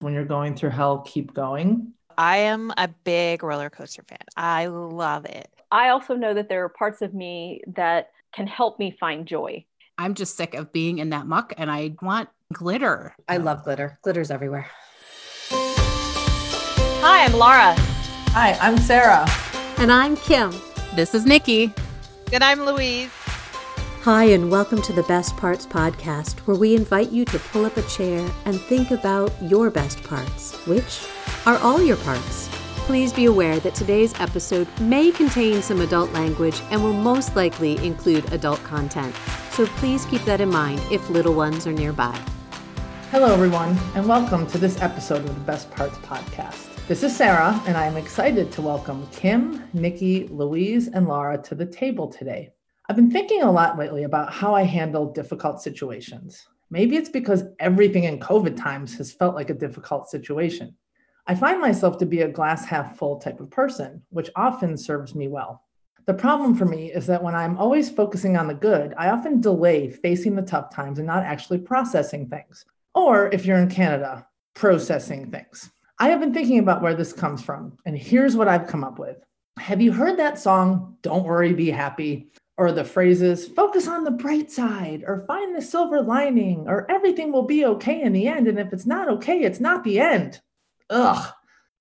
when 0.00 0.14
you're 0.14 0.24
going 0.24 0.54
through 0.54 0.70
hell, 0.70 1.00
keep 1.06 1.32
going. 1.34 1.92
I 2.18 2.38
am 2.38 2.72
a 2.76 2.88
big 2.88 3.42
roller 3.42 3.70
coaster 3.70 4.02
fan. 4.02 4.18
I 4.36 4.66
love 4.66 5.24
it. 5.26 5.48
I 5.70 5.90
also 5.90 6.14
know 6.14 6.34
that 6.34 6.48
there 6.48 6.64
are 6.64 6.68
parts 6.68 7.02
of 7.02 7.14
me 7.14 7.62
that 7.74 8.10
can 8.32 8.46
help 8.46 8.78
me 8.78 8.96
find 8.98 9.26
joy. 9.26 9.64
I'm 9.98 10.14
just 10.14 10.36
sick 10.36 10.54
of 10.54 10.72
being 10.72 10.98
in 10.98 11.10
that 11.10 11.26
muck 11.26 11.52
and 11.56 11.70
I 11.70 11.94
want 12.02 12.28
glitter. 12.52 13.14
I 13.28 13.36
love 13.36 13.62
glitter. 13.62 13.98
Glitter's 14.02 14.30
everywhere. 14.30 14.66
Hi, 17.02 17.24
I'm 17.24 17.32
Laura. 17.34 17.74
Hi, 18.32 18.56
I'm 18.60 18.78
Sara. 18.78 19.26
And 19.78 19.92
I'm 19.92 20.16
Kim. 20.16 20.52
This 20.94 21.14
is 21.14 21.26
Nikki. 21.26 21.72
And 22.32 22.42
I'm 22.42 22.64
Louise. 22.64 23.10
Hi, 24.04 24.24
and 24.24 24.50
welcome 24.50 24.80
to 24.80 24.94
the 24.94 25.02
Best 25.02 25.36
Parts 25.36 25.66
Podcast, 25.66 26.38
where 26.46 26.56
we 26.56 26.74
invite 26.74 27.12
you 27.12 27.26
to 27.26 27.38
pull 27.38 27.66
up 27.66 27.76
a 27.76 27.82
chair 27.82 28.26
and 28.46 28.58
think 28.58 28.92
about 28.92 29.30
your 29.42 29.68
best 29.68 30.02
parts, 30.02 30.56
which 30.66 31.06
are 31.44 31.58
all 31.58 31.82
your 31.82 31.98
parts. 31.98 32.48
Please 32.86 33.12
be 33.12 33.26
aware 33.26 33.60
that 33.60 33.74
today's 33.74 34.18
episode 34.18 34.66
may 34.80 35.10
contain 35.10 35.60
some 35.60 35.82
adult 35.82 36.10
language 36.14 36.62
and 36.70 36.82
will 36.82 36.94
most 36.94 37.36
likely 37.36 37.76
include 37.86 38.32
adult 38.32 38.64
content. 38.64 39.14
So 39.50 39.66
please 39.66 40.06
keep 40.06 40.22
that 40.22 40.40
in 40.40 40.48
mind 40.48 40.80
if 40.90 41.10
little 41.10 41.34
ones 41.34 41.66
are 41.66 41.72
nearby. 41.72 42.18
Hello, 43.10 43.30
everyone, 43.34 43.76
and 43.94 44.08
welcome 44.08 44.46
to 44.46 44.56
this 44.56 44.80
episode 44.80 45.26
of 45.26 45.34
the 45.34 45.40
Best 45.42 45.70
Parts 45.72 45.98
Podcast. 45.98 46.74
This 46.88 47.02
is 47.02 47.14
Sara, 47.14 47.62
and 47.66 47.76
I'm 47.76 47.98
excited 47.98 48.50
to 48.52 48.62
welcome 48.62 49.06
Kim, 49.12 49.62
Nikki, 49.74 50.26
Louise, 50.28 50.88
and 50.88 51.06
Laura 51.06 51.36
to 51.42 51.54
the 51.54 51.66
table 51.66 52.08
today. 52.08 52.54
I've 52.90 52.96
been 52.96 53.08
thinking 53.08 53.42
a 53.42 53.52
lot 53.52 53.78
lately 53.78 54.02
about 54.02 54.32
how 54.32 54.52
I 54.52 54.64
handle 54.64 55.12
difficult 55.12 55.62
situations. 55.62 56.48
Maybe 56.70 56.96
it's 56.96 57.08
because 57.08 57.44
everything 57.60 58.02
in 58.02 58.18
COVID 58.18 58.56
times 58.56 58.98
has 58.98 59.12
felt 59.12 59.36
like 59.36 59.48
a 59.48 59.54
difficult 59.54 60.10
situation. 60.10 60.74
I 61.28 61.36
find 61.36 61.60
myself 61.60 61.98
to 61.98 62.04
be 62.04 62.22
a 62.22 62.28
glass 62.28 62.64
half 62.64 62.98
full 62.98 63.20
type 63.20 63.38
of 63.38 63.48
person, 63.48 64.02
which 64.08 64.28
often 64.34 64.76
serves 64.76 65.14
me 65.14 65.28
well. 65.28 65.62
The 66.06 66.14
problem 66.14 66.56
for 66.56 66.64
me 66.64 66.90
is 66.90 67.06
that 67.06 67.22
when 67.22 67.36
I'm 67.36 67.56
always 67.58 67.88
focusing 67.88 68.36
on 68.36 68.48
the 68.48 68.54
good, 68.54 68.92
I 68.98 69.10
often 69.10 69.40
delay 69.40 69.88
facing 69.88 70.34
the 70.34 70.42
tough 70.42 70.74
times 70.74 70.98
and 70.98 71.06
not 71.06 71.22
actually 71.22 71.58
processing 71.58 72.28
things. 72.28 72.64
Or 72.96 73.28
if 73.32 73.46
you're 73.46 73.58
in 73.58 73.70
Canada, 73.70 74.26
processing 74.54 75.30
things. 75.30 75.70
I 76.00 76.08
have 76.08 76.18
been 76.18 76.34
thinking 76.34 76.58
about 76.58 76.82
where 76.82 76.94
this 76.94 77.12
comes 77.12 77.40
from, 77.40 77.76
and 77.86 77.96
here's 77.96 78.34
what 78.34 78.48
I've 78.48 78.66
come 78.66 78.82
up 78.82 78.98
with. 78.98 79.18
Have 79.60 79.80
you 79.80 79.92
heard 79.92 80.18
that 80.18 80.40
song, 80.40 80.96
Don't 81.02 81.22
Worry, 81.22 81.52
Be 81.52 81.70
Happy? 81.70 82.32
Or 82.60 82.72
the 82.72 82.84
phrases 82.84 83.48
focus 83.48 83.88
on 83.88 84.04
the 84.04 84.10
bright 84.10 84.50
side 84.50 85.02
or 85.06 85.24
find 85.26 85.56
the 85.56 85.62
silver 85.62 86.02
lining 86.02 86.68
or 86.68 86.88
everything 86.90 87.32
will 87.32 87.46
be 87.46 87.64
okay 87.64 88.02
in 88.02 88.12
the 88.12 88.28
end 88.28 88.46
and 88.46 88.58
if 88.58 88.70
it's 88.70 88.84
not 88.84 89.08
okay 89.08 89.38
it's 89.40 89.60
not 89.60 89.82
the 89.82 89.98
end. 89.98 90.38
Ugh. 90.90 91.32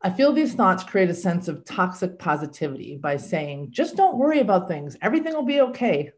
I 0.01 0.09
feel 0.09 0.31
these 0.31 0.53
thoughts 0.53 0.85
create 0.85 1.09
a 1.09 1.13
sense 1.13 1.49
of 1.49 1.65
toxic 1.65 2.17
positivity 2.17 2.95
by 2.95 3.17
saying 3.17 3.71
just 3.71 3.97
don't 3.97 4.17
worry 4.17 4.39
about 4.39 4.69
things. 4.69 4.95
Everything 5.01 5.33
will 5.33 5.43
be 5.43 5.59
okay. 5.59 6.13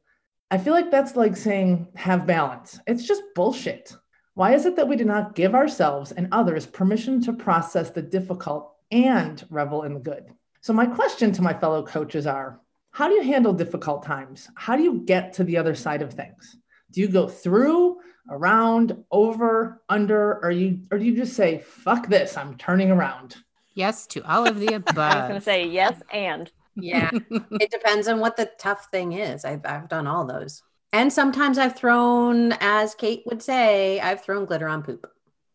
I 0.52 0.60
feel 0.60 0.74
like 0.74 0.92
that's 0.92 1.16
like 1.16 1.36
saying 1.36 1.88
have 1.96 2.28
balance. 2.28 2.80
It's 2.86 3.08
just 3.08 3.24
bullshit. 3.34 3.92
Why 4.36 4.54
is 4.54 4.68
it 4.68 4.76
that 4.76 4.88
we 4.88 4.96
do 4.96 5.06
not 5.06 5.34
give 5.34 5.56
ourselves 5.56 6.12
and 6.12 6.28
others 6.32 6.68
permission 6.68 7.20
to 7.24 7.34
process 7.34 7.90
the 7.90 8.04
difficult 8.04 8.76
and 8.92 9.44
revel 9.50 9.82
in 9.82 9.96
the 9.96 10.00
good? 10.00 10.26
So 10.62 10.72
my 10.72 10.86
question 10.86 11.32
to 11.32 11.42
my 11.42 11.56
fellow 11.56 11.84
coaches 11.84 12.28
are 12.28 12.62
how 12.92 13.08
do 13.08 13.14
you 13.16 13.24
handle 13.24 13.54
difficult 13.54 14.04
times? 14.04 14.50
How 14.56 14.76
do 14.76 14.84
you 14.84 15.02
get 15.02 15.34
to 15.34 15.44
the 15.44 15.58
other 15.58 15.76
side 15.76 16.02
of 16.02 16.14
things? 16.14 16.58
Do 16.92 17.02
you 17.02 17.08
go 17.08 17.28
through, 17.28 18.00
around, 18.30 19.04
over, 19.12 19.82
under, 19.90 20.44
or 20.44 20.52
you 20.52 20.82
or 20.92 21.00
do 21.00 21.06
you 21.06 21.16
just 21.16 21.34
say, 21.34 21.60
fuck 21.60 22.08
this, 22.08 22.38
I'm 22.38 22.58
turning 22.58 22.92
around? 22.92 23.38
Yes 23.74 24.06
to 24.08 24.22
all 24.30 24.46
of 24.46 24.60
the 24.60 24.74
above. 24.76 24.98
I 24.98 25.16
was 25.16 25.28
going 25.30 25.40
to 25.40 25.42
say 25.42 25.68
yes 25.68 26.02
and. 26.12 26.52
Yeah. 26.76 27.12
it 27.12 27.70
depends 27.70 28.08
on 28.08 28.20
what 28.20 28.38
the 28.38 28.50
tough 28.58 28.88
thing 28.92 29.14
is. 29.14 29.44
I've, 29.44 29.66
I've 29.66 29.90
done 29.90 30.08
all 30.08 30.26
those. 30.26 30.64
And 30.94 31.12
sometimes 31.12 31.58
I've 31.58 31.76
thrown, 31.76 32.54
as 32.60 32.96
Kate 32.96 33.24
would 33.26 33.42
say, 33.42 34.00
I've 34.00 34.22
thrown 34.22 34.46
glitter 34.46 34.68
on 34.68 34.84
poop. 34.84 35.10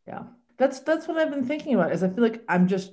Yeah. 0.06 0.24
That's 0.58 0.80
that's 0.80 1.06
what 1.06 1.18
I've 1.18 1.30
been 1.30 1.44
thinking 1.44 1.74
about 1.74 1.92
is 1.92 2.02
I 2.02 2.08
feel 2.08 2.22
like 2.22 2.42
I'm 2.48 2.66
just 2.66 2.92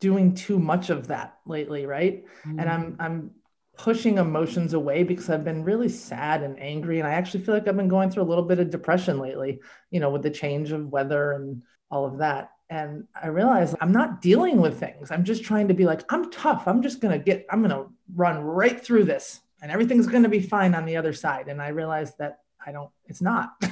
doing 0.00 0.34
too 0.34 0.58
much 0.58 0.90
of 0.90 1.08
that 1.08 1.38
lately, 1.46 1.86
right? 1.86 2.24
Mm-hmm. 2.46 2.60
And 2.60 2.70
I'm 2.70 2.96
I'm 3.00 3.30
pushing 3.78 4.18
emotions 4.18 4.74
away 4.74 5.04
because 5.04 5.30
I've 5.30 5.44
been 5.44 5.62
really 5.62 5.88
sad 5.88 6.42
and 6.42 6.60
angry. 6.60 6.98
And 6.98 7.08
I 7.08 7.12
actually 7.12 7.44
feel 7.44 7.54
like 7.54 7.68
I've 7.68 7.76
been 7.76 7.88
going 7.88 8.10
through 8.10 8.24
a 8.24 8.30
little 8.30 8.44
bit 8.44 8.58
of 8.58 8.70
depression 8.70 9.18
lately, 9.18 9.60
you 9.90 10.00
know, 10.00 10.10
with 10.10 10.22
the 10.22 10.30
change 10.30 10.72
of 10.72 10.88
weather 10.88 11.32
and 11.32 11.62
all 11.90 12.04
of 12.04 12.18
that. 12.18 12.50
And 12.68 13.06
I 13.20 13.28
realized 13.28 13.76
I'm 13.80 13.92
not 13.92 14.20
dealing 14.20 14.60
with 14.60 14.78
things. 14.78 15.10
I'm 15.10 15.24
just 15.24 15.44
trying 15.44 15.68
to 15.68 15.74
be 15.74 15.86
like, 15.86 16.02
I'm 16.12 16.30
tough. 16.30 16.64
I'm 16.66 16.82
just 16.82 17.00
going 17.00 17.16
to 17.18 17.24
get, 17.24 17.46
I'm 17.50 17.60
going 17.62 17.70
to 17.70 17.90
run 18.14 18.40
right 18.40 18.78
through 18.78 19.04
this 19.04 19.40
and 19.62 19.70
everything's 19.70 20.08
going 20.08 20.24
to 20.24 20.28
be 20.28 20.40
fine 20.40 20.74
on 20.74 20.84
the 20.84 20.96
other 20.96 21.12
side. 21.12 21.48
And 21.48 21.62
I 21.62 21.68
realized 21.68 22.18
that 22.18 22.40
I 22.64 22.72
don't, 22.72 22.90
it's 23.06 23.22
not. 23.22 23.62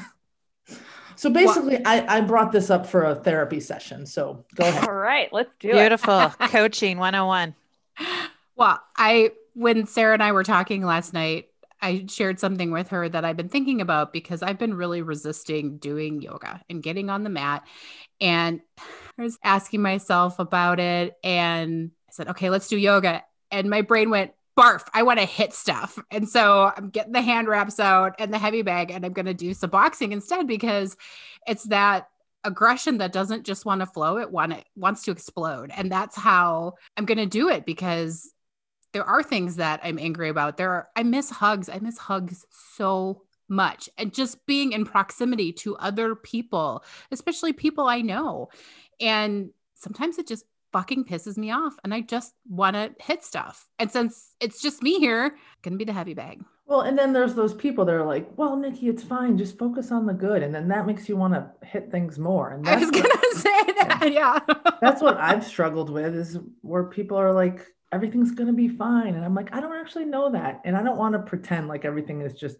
so 1.16 1.30
basically, 1.30 1.76
well, 1.76 1.82
I, 1.84 2.18
I 2.18 2.20
brought 2.20 2.52
this 2.52 2.70
up 2.70 2.86
for 2.86 3.04
a 3.04 3.14
therapy 3.16 3.58
session. 3.58 4.06
So 4.06 4.44
go 4.54 4.68
ahead. 4.68 4.88
All 4.88 4.94
right, 4.94 5.32
let's 5.32 5.50
do 5.58 5.72
Beautiful. 5.72 6.14
it. 6.14 6.38
Beautiful. 6.38 6.48
Coaching 6.48 6.98
101. 6.98 7.54
Well, 8.54 8.80
I 8.96 9.32
when 9.56 9.86
Sara 9.86 10.12
and 10.12 10.22
I 10.22 10.32
were 10.32 10.44
talking 10.44 10.84
last 10.84 11.14
night, 11.14 11.46
I 11.80 12.04
shared 12.10 12.38
something 12.38 12.70
with 12.70 12.88
her 12.88 13.08
that 13.08 13.24
I've 13.24 13.38
been 13.38 13.48
thinking 13.48 13.80
about 13.80 14.12
because 14.12 14.42
I've 14.42 14.58
been 14.58 14.74
really 14.74 15.00
resisting 15.00 15.78
doing 15.78 16.20
yoga 16.20 16.60
and 16.68 16.82
getting 16.82 17.08
on 17.08 17.24
the 17.24 17.30
mat. 17.30 17.66
And 18.20 18.60
I 19.18 19.22
was 19.22 19.38
asking 19.42 19.80
myself 19.80 20.38
about 20.38 20.78
it 20.78 21.16
and 21.24 21.90
I 22.06 22.12
said, 22.12 22.28
okay, 22.28 22.50
let's 22.50 22.68
do 22.68 22.76
yoga. 22.76 23.22
And 23.50 23.70
my 23.70 23.80
brain 23.80 24.10
went, 24.10 24.32
barf, 24.58 24.82
I 24.92 25.02
want 25.04 25.20
to 25.20 25.26
hit 25.26 25.54
stuff. 25.54 25.98
And 26.10 26.28
so 26.28 26.70
I'm 26.76 26.90
getting 26.90 27.12
the 27.12 27.22
hand 27.22 27.48
wraps 27.48 27.80
out 27.80 28.14
and 28.18 28.32
the 28.34 28.38
heavy 28.38 28.60
bag 28.60 28.90
and 28.90 29.06
I'm 29.06 29.14
going 29.14 29.26
to 29.26 29.34
do 29.34 29.54
some 29.54 29.70
boxing 29.70 30.12
instead 30.12 30.46
because 30.46 30.98
it's 31.46 31.64
that 31.64 32.08
aggression 32.44 32.98
that 32.98 33.12
doesn't 33.12 33.46
just 33.46 33.64
want 33.64 33.80
to 33.80 33.86
flow, 33.86 34.18
it 34.18 34.30
want 34.30 34.52
it 34.52 34.66
wants 34.76 35.02
to 35.04 35.12
explode. 35.12 35.70
And 35.74 35.90
that's 35.90 36.14
how 36.14 36.74
I'm 36.98 37.06
going 37.06 37.18
to 37.18 37.26
do 37.26 37.48
it 37.48 37.64
because 37.64 38.30
there 38.96 39.04
are 39.04 39.22
things 39.22 39.56
that 39.56 39.78
I'm 39.82 39.98
angry 39.98 40.30
about. 40.30 40.56
There 40.56 40.70
are, 40.70 40.88
I 40.96 41.02
miss 41.02 41.28
hugs. 41.28 41.68
I 41.68 41.80
miss 41.80 41.98
hugs 41.98 42.46
so 42.74 43.24
much. 43.46 43.90
And 43.98 44.10
just 44.10 44.46
being 44.46 44.72
in 44.72 44.86
proximity 44.86 45.52
to 45.52 45.76
other 45.76 46.14
people, 46.14 46.82
especially 47.10 47.52
people 47.52 47.88
I 47.88 48.00
know. 48.00 48.48
And 48.98 49.50
sometimes 49.74 50.16
it 50.16 50.26
just 50.26 50.46
fucking 50.72 51.04
pisses 51.04 51.36
me 51.36 51.50
off 51.50 51.74
and 51.84 51.92
I 51.92 52.00
just 52.00 52.32
want 52.48 52.74
to 52.74 52.94
hit 52.98 53.22
stuff. 53.22 53.68
And 53.78 53.92
since 53.92 54.34
it's 54.40 54.62
just 54.62 54.82
me 54.82 54.98
here, 54.98 55.36
gonna 55.60 55.76
be 55.76 55.84
the 55.84 55.92
heavy 55.92 56.14
bag. 56.14 56.42
Well, 56.64 56.80
and 56.80 56.98
then 56.98 57.12
there's 57.12 57.34
those 57.34 57.52
people 57.52 57.84
that 57.84 57.94
are 57.94 58.06
like, 58.06 58.30
well, 58.38 58.56
Nikki, 58.56 58.88
it's 58.88 59.02
fine. 59.02 59.36
Just 59.36 59.58
focus 59.58 59.92
on 59.92 60.06
the 60.06 60.14
good. 60.14 60.42
And 60.42 60.54
then 60.54 60.68
that 60.68 60.86
makes 60.86 61.06
you 61.06 61.18
want 61.18 61.34
to 61.34 61.50
hit 61.66 61.90
things 61.90 62.18
more. 62.18 62.52
And 62.52 62.66
I 62.66 62.76
was 62.76 62.90
going 62.90 63.04
to 63.04 63.34
say 63.36 63.72
that. 63.78 64.10
Yeah. 64.10 64.38
that's 64.80 65.02
what 65.02 65.18
I've 65.18 65.44
struggled 65.44 65.90
with 65.90 66.14
is 66.14 66.38
where 66.62 66.84
people 66.84 67.18
are 67.18 67.32
like, 67.32 67.66
everything's 67.96 68.30
going 68.30 68.46
to 68.46 68.52
be 68.52 68.68
fine. 68.68 69.14
And 69.14 69.24
I'm 69.24 69.34
like, 69.34 69.54
I 69.54 69.60
don't 69.60 69.74
actually 69.74 70.04
know 70.04 70.30
that. 70.30 70.60
And 70.66 70.76
I 70.76 70.82
don't 70.82 70.98
want 70.98 71.14
to 71.14 71.18
pretend 71.18 71.66
like 71.66 71.86
everything 71.86 72.20
is 72.20 72.34
just 72.34 72.58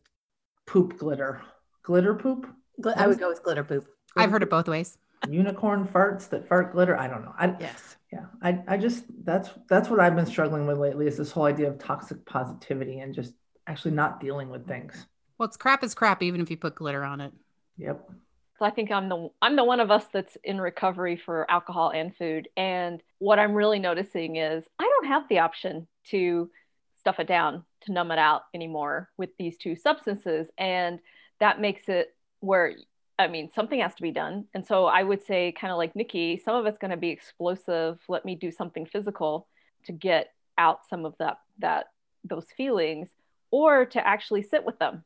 poop 0.67 0.99
glitter. 0.99 1.43
Glitter 1.83 2.15
poop? 2.15 2.49
I 2.97 3.07
would 3.07 3.19
go 3.19 3.29
with 3.29 3.43
glitter 3.43 3.63
poop. 3.63 3.87
I've 4.17 4.31
heard 4.31 4.43
it 4.43 4.49
both 4.49 4.67
ways. 4.67 4.97
Unicorn 5.29 5.87
farts 5.87 6.31
that 6.31 6.49
fart 6.49 6.73
glitter. 6.73 6.97
I 6.97 7.07
don't 7.07 7.23
know. 7.23 7.35
I, 7.39 7.55
yes. 7.61 7.97
Yeah. 8.11 8.25
I, 8.43 8.63
I 8.67 8.77
just, 8.79 9.05
that's, 9.25 9.51
that's 9.69 9.91
what 9.91 10.01
I've 10.01 10.17
been 10.17 10.27
struggling 10.27 10.67
with 10.67 10.79
lately 10.79 11.07
is 11.07 11.19
this 11.19 11.31
whole 11.31 11.45
idea 11.45 11.69
of 11.69 11.79
toxic 11.79 12.25
positivity 12.25 13.01
and 13.01 13.15
just 13.15 13.35
actually 13.67 13.91
not 13.91 14.21
dealing 14.21 14.49
with 14.49 14.67
things. 14.67 15.07
Well, 15.37 15.49
it's 15.49 15.59
crap 15.59 15.85
is 15.85 15.95
crap, 15.95 16.23
even 16.23 16.41
if 16.41 16.51
you 16.51 16.57
put 16.57 16.77
glitter 16.77 17.05
on 17.05 17.21
it. 17.21 17.33
Yep. 17.77 18.11
So 18.59 18.65
I 18.65 18.71
think 18.71 18.91
I'm 18.91 19.09
the 19.09 19.29
I'm 19.43 19.57
the 19.57 19.65
one 19.65 19.81
of 19.81 19.91
us 19.91 20.05
that's 20.13 20.37
in 20.43 20.61
recovery 20.61 21.17
for 21.17 21.51
alcohol 21.51 21.91
and 21.91 22.17
food. 22.17 22.49
And 22.57 23.03
what 23.19 23.39
I'm 23.39 23.53
really 23.53 23.79
noticing 23.79 24.37
is 24.37 24.65
I 24.79 24.85
don't 24.85 25.09
have 25.09 25.29
the 25.29 25.41
option 25.41 25.87
to 26.11 26.51
stuff 26.99 27.21
it 27.21 27.27
down, 27.27 27.65
to 27.83 27.93
numb 27.93 28.11
it 28.11 28.19
out 28.19 28.43
anymore 28.55 29.11
with 29.19 29.31
these 29.39 29.59
two 29.59 29.77
substances. 29.77 30.49
And 30.57 31.01
that 31.39 31.61
makes 31.61 31.89
it 31.89 32.15
where 32.41 32.75
I 33.19 33.29
mean, 33.29 33.51
something 33.55 33.81
has 33.81 33.95
to 33.95 34.03
be 34.03 34.11
done. 34.11 34.47
And 34.53 34.67
so 34.67 34.85
I 34.87 35.03
would 35.03 35.23
say, 35.25 35.53
kind 35.53 35.73
of 35.73 35.79
like 35.79 35.97
Nikki, 35.97 36.37
some 36.45 36.55
of 36.55 36.67
it's 36.67 36.79
going 36.79 36.91
to 36.91 36.99
be 36.99 37.09
explosive. 37.09 37.99
Let 38.09 38.27
me 38.27 38.35
do 38.35 38.51
something 38.51 38.85
physical 38.85 39.49
to 39.87 39.93
get 39.93 40.35
out 40.59 40.81
some 40.89 41.07
of 41.07 41.15
that, 41.19 41.39
that, 41.59 41.87
those 42.25 42.47
feelings, 42.57 43.09
or 43.51 43.87
to 43.87 44.07
actually 44.07 44.43
sit 44.43 44.65
with 44.65 44.79
them 44.79 45.03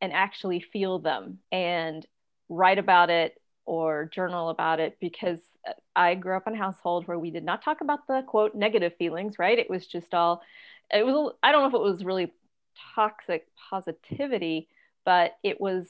and 0.00 0.12
actually 0.12 0.60
feel 0.60 1.00
them 1.00 1.38
and 1.50 2.06
write 2.50 2.78
about 2.78 3.08
it 3.08 3.40
or 3.64 4.10
journal 4.12 4.50
about 4.50 4.80
it 4.80 4.98
because 5.00 5.38
I 5.96 6.14
grew 6.14 6.36
up 6.36 6.46
in 6.46 6.54
a 6.54 6.58
household 6.58 7.06
where 7.06 7.18
we 7.18 7.30
did 7.30 7.44
not 7.44 7.62
talk 7.62 7.80
about 7.80 8.06
the 8.06 8.22
quote 8.26 8.54
negative 8.54 8.94
feelings, 8.98 9.38
right? 9.38 9.58
It 9.58 9.70
was 9.70 9.86
just 9.86 10.12
all, 10.12 10.42
it 10.92 11.06
was, 11.06 11.34
I 11.42 11.52
don't 11.52 11.62
know 11.62 11.68
if 11.68 11.74
it 11.74 11.92
was 11.92 12.04
really 12.04 12.32
toxic 12.94 13.46
positivity, 13.70 14.68
but 15.04 15.36
it 15.42 15.60
was 15.60 15.86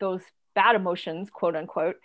those 0.00 0.22
bad 0.54 0.74
emotions, 0.74 1.28
quote 1.30 1.54
unquote. 1.54 1.96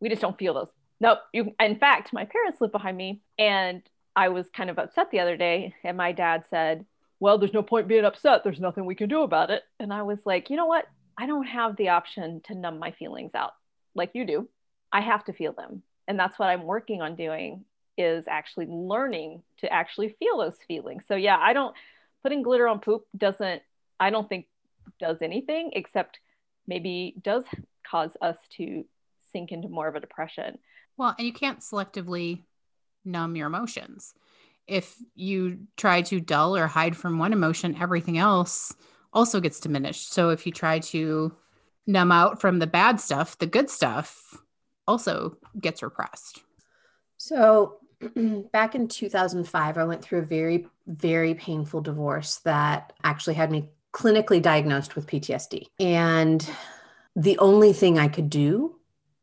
We 0.00 0.08
just 0.08 0.22
don't 0.22 0.38
feel 0.38 0.54
those. 0.54 0.70
Nope. 1.00 1.18
You, 1.32 1.54
in 1.60 1.78
fact, 1.78 2.12
my 2.12 2.24
parents 2.24 2.60
live 2.60 2.72
behind 2.72 2.96
me, 2.96 3.20
and 3.38 3.82
I 4.16 4.28
was 4.28 4.46
kind 4.50 4.70
of 4.70 4.78
upset 4.78 5.10
the 5.10 5.20
other 5.20 5.36
day, 5.36 5.74
and 5.84 5.96
my 5.96 6.12
dad 6.12 6.44
said, 6.50 6.84
"Well, 7.20 7.38
there's 7.38 7.54
no 7.54 7.62
point 7.62 7.86
being 7.86 8.04
upset. 8.04 8.42
There's 8.42 8.60
nothing 8.60 8.84
we 8.84 8.96
can 8.96 9.08
do 9.08 9.22
about 9.22 9.50
it." 9.50 9.62
And 9.78 9.92
I 9.92 10.02
was 10.02 10.18
like, 10.24 10.50
"You 10.50 10.56
know 10.56 10.66
what? 10.66 10.86
I 11.18 11.26
don't 11.26 11.46
have 11.46 11.76
the 11.76 11.90
option 11.90 12.40
to 12.44 12.54
numb 12.54 12.78
my 12.78 12.92
feelings 12.92 13.34
out 13.34 13.52
like 13.94 14.10
you 14.14 14.24
do. 14.24 14.48
I 14.92 15.00
have 15.00 15.24
to 15.24 15.32
feel 15.32 15.52
them, 15.52 15.82
and 16.06 16.18
that's 16.18 16.38
what 16.38 16.48
I'm 16.48 16.62
working 16.62 17.02
on 17.02 17.16
doing 17.16 17.64
is 17.98 18.24
actually 18.28 18.66
learning 18.66 19.42
to 19.58 19.70
actually 19.70 20.16
feel 20.20 20.38
those 20.38 20.56
feelings. 20.68 21.02
So 21.08 21.16
yeah, 21.16 21.36
I 21.36 21.52
don't 21.52 21.74
putting 22.22 22.42
glitter 22.42 22.68
on 22.68 22.78
poop 22.78 23.06
doesn't 23.16 23.60
I 24.00 24.10
don't 24.10 24.28
think 24.28 24.46
does 25.00 25.18
anything 25.20 25.70
except 25.74 26.20
maybe 26.66 27.14
does 27.22 27.44
cause 27.88 28.16
us 28.22 28.36
to 28.56 28.84
sink 29.32 29.52
into 29.52 29.68
more 29.68 29.88
of 29.88 29.96
a 29.96 30.00
depression. 30.00 30.58
Well, 30.96 31.14
and 31.18 31.26
you 31.26 31.32
can't 31.32 31.60
selectively 31.60 32.44
numb 33.04 33.36
your 33.36 33.46
emotions. 33.46 34.14
If 34.66 34.94
you 35.14 35.66
try 35.76 36.02
to 36.02 36.20
dull 36.20 36.56
or 36.56 36.66
hide 36.66 36.96
from 36.96 37.18
one 37.18 37.32
emotion, 37.32 37.76
everything 37.80 38.18
else 38.18 38.74
also 39.12 39.40
gets 39.40 39.60
diminished. 39.60 40.12
So 40.12 40.30
if 40.30 40.46
you 40.46 40.52
try 40.52 40.78
to 40.80 41.34
numb 41.86 42.12
out 42.12 42.40
from 42.40 42.58
the 42.58 42.66
bad 42.66 43.00
stuff, 43.00 43.38
the 43.38 43.46
good 43.46 43.70
stuff 43.70 44.42
also 44.86 45.36
gets 45.60 45.82
repressed. 45.82 46.42
So 47.16 47.78
back 48.52 48.74
in 48.74 48.88
2005, 48.88 49.78
I 49.78 49.84
went 49.84 50.02
through 50.02 50.20
a 50.20 50.22
very, 50.22 50.66
very 50.86 51.34
painful 51.34 51.80
divorce 51.80 52.36
that 52.38 52.92
actually 53.04 53.34
had 53.34 53.50
me 53.50 53.68
clinically 53.92 54.40
diagnosed 54.40 54.94
with 54.94 55.06
PTSD. 55.06 55.66
And 55.80 56.48
the 57.16 57.38
only 57.38 57.72
thing 57.72 57.98
I 57.98 58.08
could 58.08 58.30
do, 58.30 58.77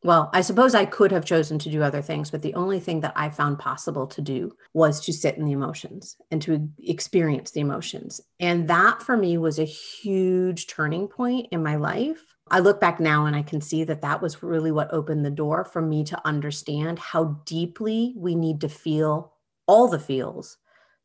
well, 0.06 0.30
I 0.32 0.40
suppose 0.40 0.74
I 0.74 0.86
could 0.86 1.12
have 1.12 1.24
chosen 1.24 1.58
to 1.60 1.70
do 1.70 1.82
other 1.82 2.00
things, 2.00 2.30
but 2.30 2.42
the 2.42 2.54
only 2.54 2.80
thing 2.80 3.00
that 3.00 3.12
I 3.16 3.28
found 3.28 3.58
possible 3.58 4.06
to 4.08 4.22
do 4.22 4.52
was 4.72 5.00
to 5.04 5.12
sit 5.12 5.36
in 5.36 5.44
the 5.44 5.52
emotions 5.52 6.16
and 6.30 6.40
to 6.42 6.68
experience 6.78 7.50
the 7.50 7.60
emotions. 7.60 8.20
And 8.40 8.68
that 8.68 9.02
for 9.02 9.16
me 9.16 9.36
was 9.36 9.58
a 9.58 9.64
huge 9.64 10.68
turning 10.68 11.08
point 11.08 11.48
in 11.50 11.62
my 11.62 11.76
life 11.76 12.36
I 12.48 12.60
look 12.60 12.80
back 12.80 13.00
now 13.00 13.26
and 13.26 13.34
I 13.34 13.42
can 13.42 13.60
see 13.60 13.82
that 13.84 14.02
that 14.02 14.22
was 14.22 14.42
really 14.42 14.70
what 14.70 14.92
opened 14.92 15.24
the 15.24 15.30
door 15.30 15.64
for 15.64 15.82
me 15.82 16.04
to 16.04 16.20
understand 16.24 16.98
how 16.98 17.40
deeply 17.44 18.14
we 18.16 18.36
need 18.36 18.60
to 18.60 18.68
feel 18.68 19.32
all 19.66 19.88
the 19.88 19.98
feels 19.98 20.56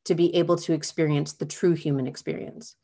to 0.05 0.13
be 0.13 0.35
able 0.35 0.57
to 0.57 0.73
experience 0.73 1.33
the 1.33 1.45
true 1.45 1.73
human 1.73 2.05
experience. 2.05 2.75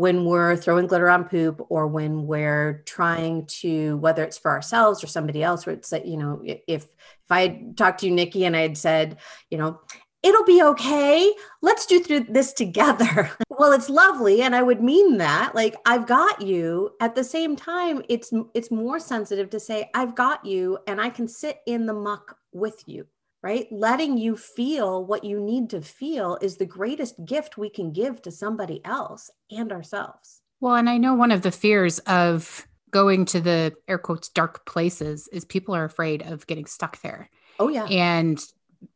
When 0.00 0.24
we're 0.24 0.56
throwing 0.56 0.86
glitter 0.86 1.10
on 1.10 1.24
poop 1.24 1.60
or 1.68 1.86
when 1.86 2.26
we're 2.26 2.82
trying 2.86 3.44
to, 3.60 3.98
whether 3.98 4.24
it's 4.24 4.38
for 4.38 4.50
ourselves 4.50 5.04
or 5.04 5.08
somebody 5.08 5.42
else, 5.42 5.66
where 5.66 5.74
it's 5.74 5.90
that, 5.90 6.06
you 6.06 6.16
know, 6.16 6.40
if 6.42 6.60
if 6.66 6.86
I 7.28 7.40
had 7.42 7.76
talked 7.76 8.00
to 8.00 8.06
you, 8.06 8.12
Nikki, 8.12 8.46
and 8.46 8.56
I 8.56 8.62
had 8.62 8.78
said, 8.78 9.18
you 9.50 9.58
know, 9.58 9.78
it'll 10.22 10.44
be 10.44 10.62
okay. 10.62 11.32
Let's 11.62 11.86
do 11.86 12.00
through 12.00 12.26
this 12.30 12.52
together. 12.52 13.30
well, 13.50 13.72
it's 13.72 13.90
lovely 13.90 14.42
and 14.42 14.54
I 14.56 14.62
would 14.62 14.82
mean 14.82 15.18
that. 15.18 15.54
Like 15.54 15.76
I've 15.84 16.06
got 16.06 16.40
you. 16.40 16.92
At 17.00 17.14
the 17.14 17.24
same 17.24 17.56
time, 17.56 18.02
it's 18.08 18.32
it's 18.54 18.70
more 18.70 18.98
sensitive 18.98 19.50
to 19.50 19.60
say 19.60 19.90
I've 19.94 20.14
got 20.14 20.44
you 20.44 20.78
and 20.86 21.00
I 21.00 21.10
can 21.10 21.28
sit 21.28 21.58
in 21.66 21.86
the 21.86 21.94
muck 21.94 22.36
with 22.52 22.82
you. 22.86 23.06
Right? 23.42 23.66
Letting 23.70 24.18
you 24.18 24.36
feel 24.36 25.04
what 25.04 25.24
you 25.24 25.40
need 25.40 25.70
to 25.70 25.80
feel 25.80 26.38
is 26.42 26.56
the 26.56 26.66
greatest 26.66 27.24
gift 27.24 27.56
we 27.56 27.70
can 27.70 27.92
give 27.92 28.20
to 28.22 28.30
somebody 28.30 28.84
else 28.84 29.30
and 29.50 29.72
ourselves. 29.72 30.42
Well, 30.60 30.74
and 30.74 30.90
I 30.90 30.98
know 30.98 31.14
one 31.14 31.32
of 31.32 31.40
the 31.40 31.50
fears 31.50 32.00
of 32.00 32.66
going 32.90 33.24
to 33.24 33.40
the 33.40 33.74
air 33.88 33.98
quotes 33.98 34.28
dark 34.28 34.66
places 34.66 35.28
is 35.32 35.44
people 35.44 35.74
are 35.74 35.84
afraid 35.84 36.22
of 36.22 36.46
getting 36.46 36.66
stuck 36.66 37.00
there. 37.02 37.30
Oh 37.58 37.68
yeah. 37.68 37.84
And 37.84 38.42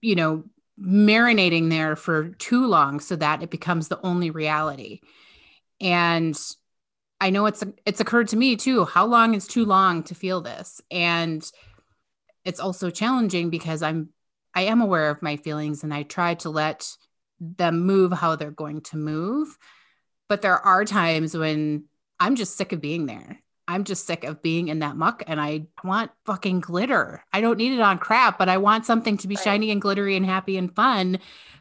you 0.00 0.14
know, 0.14 0.44
marinating 0.80 1.70
there 1.70 1.96
for 1.96 2.30
too 2.30 2.66
long 2.66 3.00
so 3.00 3.16
that 3.16 3.42
it 3.42 3.50
becomes 3.50 3.88
the 3.88 4.00
only 4.02 4.30
reality. 4.30 5.00
And 5.80 6.38
I 7.20 7.30
know 7.30 7.46
it's 7.46 7.62
it's 7.86 8.00
occurred 8.00 8.28
to 8.28 8.36
me 8.36 8.56
too. 8.56 8.84
How 8.84 9.06
long 9.06 9.34
is 9.34 9.46
too 9.46 9.64
long 9.64 10.02
to 10.04 10.14
feel 10.14 10.40
this? 10.40 10.80
And 10.90 11.48
it's 12.44 12.60
also 12.60 12.90
challenging 12.90 13.50
because 13.50 13.82
I'm 13.82 14.10
I 14.54 14.62
am 14.62 14.80
aware 14.80 15.10
of 15.10 15.22
my 15.22 15.36
feelings 15.36 15.82
and 15.82 15.92
I 15.92 16.02
try 16.02 16.34
to 16.34 16.50
let 16.50 16.88
them 17.40 17.80
move 17.80 18.12
how 18.12 18.36
they're 18.36 18.50
going 18.50 18.80
to 18.82 18.96
move. 18.96 19.58
But 20.28 20.42
there 20.42 20.58
are 20.58 20.84
times 20.84 21.36
when 21.36 21.84
I'm 22.20 22.36
just 22.36 22.56
sick 22.56 22.72
of 22.72 22.80
being 22.80 23.06
there 23.06 23.40
I'm 23.66 23.84
just 23.84 24.06
sick 24.06 24.24
of 24.24 24.42
being 24.42 24.68
in 24.68 24.80
that 24.80 24.96
muck 24.96 25.22
and 25.26 25.40
I 25.40 25.66
want 25.82 26.10
fucking 26.26 26.60
glitter. 26.60 27.24
I 27.32 27.40
don't 27.40 27.56
need 27.56 27.72
it 27.72 27.80
on 27.80 27.98
crap, 27.98 28.38
but 28.38 28.48
I 28.48 28.58
want 28.58 28.84
something 28.84 29.16
to 29.18 29.28
be 29.28 29.36
right. 29.36 29.44
shiny 29.44 29.70
and 29.70 29.80
glittery 29.80 30.16
and 30.16 30.26
happy 30.26 30.56
and 30.56 30.74
fun 30.74 31.18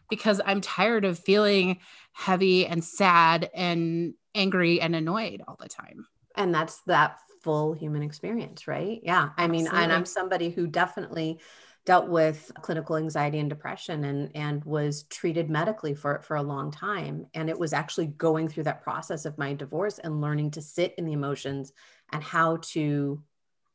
because 0.09 0.41
I'm 0.45 0.59
tired 0.59 1.05
of 1.05 1.17
feeling 1.17 1.79
heavy 2.11 2.67
and 2.67 2.83
sad 2.83 3.49
and 3.53 4.15
angry 4.35 4.81
and 4.81 4.95
annoyed 4.95 5.41
all 5.47 5.57
the 5.59 5.69
time. 5.69 6.07
And 6.35 6.53
that's 6.53 6.81
that 6.87 7.19
full 7.41 7.73
human 7.73 8.03
experience, 8.03 8.67
right? 8.67 8.99
Yeah. 9.03 9.29
I 9.37 9.47
mean, 9.47 9.67
and 9.67 9.93
I'm 9.93 10.05
somebody 10.05 10.49
who 10.49 10.67
definitely 10.67 11.39
dealt 11.85 12.07
with 12.07 12.51
clinical 12.62 12.95
anxiety 12.95 13.39
and 13.39 13.50
depression 13.50 14.06
and 14.06 14.31
and 14.35 14.63
was 14.63 15.03
treated 15.03 15.50
medically 15.50 15.94
for 15.94 16.21
for 16.21 16.35
a 16.38 16.44
long 16.44 16.71
time. 16.71 17.25
And 17.33 17.50
it 17.50 17.59
was 17.59 17.74
actually 17.74 18.07
going 18.07 18.47
through 18.47 18.63
that 18.63 18.83
process 18.83 19.25
of 19.25 19.38
my 19.38 19.53
divorce 19.53 20.00
and 20.00 20.21
learning 20.21 20.51
to 20.51 20.62
sit 20.62 20.95
in 20.97 21.06
the 21.06 21.13
emotions 21.13 21.74
and 22.12 22.24
how 22.24 22.57
to 22.57 23.21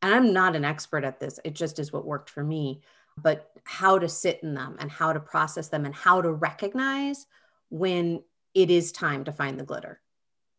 and 0.01 0.15
I'm 0.15 0.33
not 0.33 0.57
an 0.57 0.65
expert 0.65 1.05
at 1.05 1.21
this 1.21 1.39
it 1.45 1.55
just 1.55 1.79
is 1.79 1.93
what 1.93 2.07
worked 2.07 2.31
for 2.31 2.45
me 2.45 2.81
but 3.23 3.51
how 3.65 3.99
to 3.99 4.09
sit 4.09 4.41
in 4.43 4.55
them 4.55 4.77
and 4.79 4.91
how 4.91 5.13
to 5.13 5.21
process 5.21 5.69
them 5.69 5.85
and 5.85 5.95
how 5.95 6.23
to 6.23 6.33
recognize 6.33 7.27
when 7.69 8.23
it 8.55 8.71
is 8.71 8.93
time 8.93 9.25
to 9.25 9.33
find 9.33 9.59
the 9.59 9.65
glitter 9.65 10.01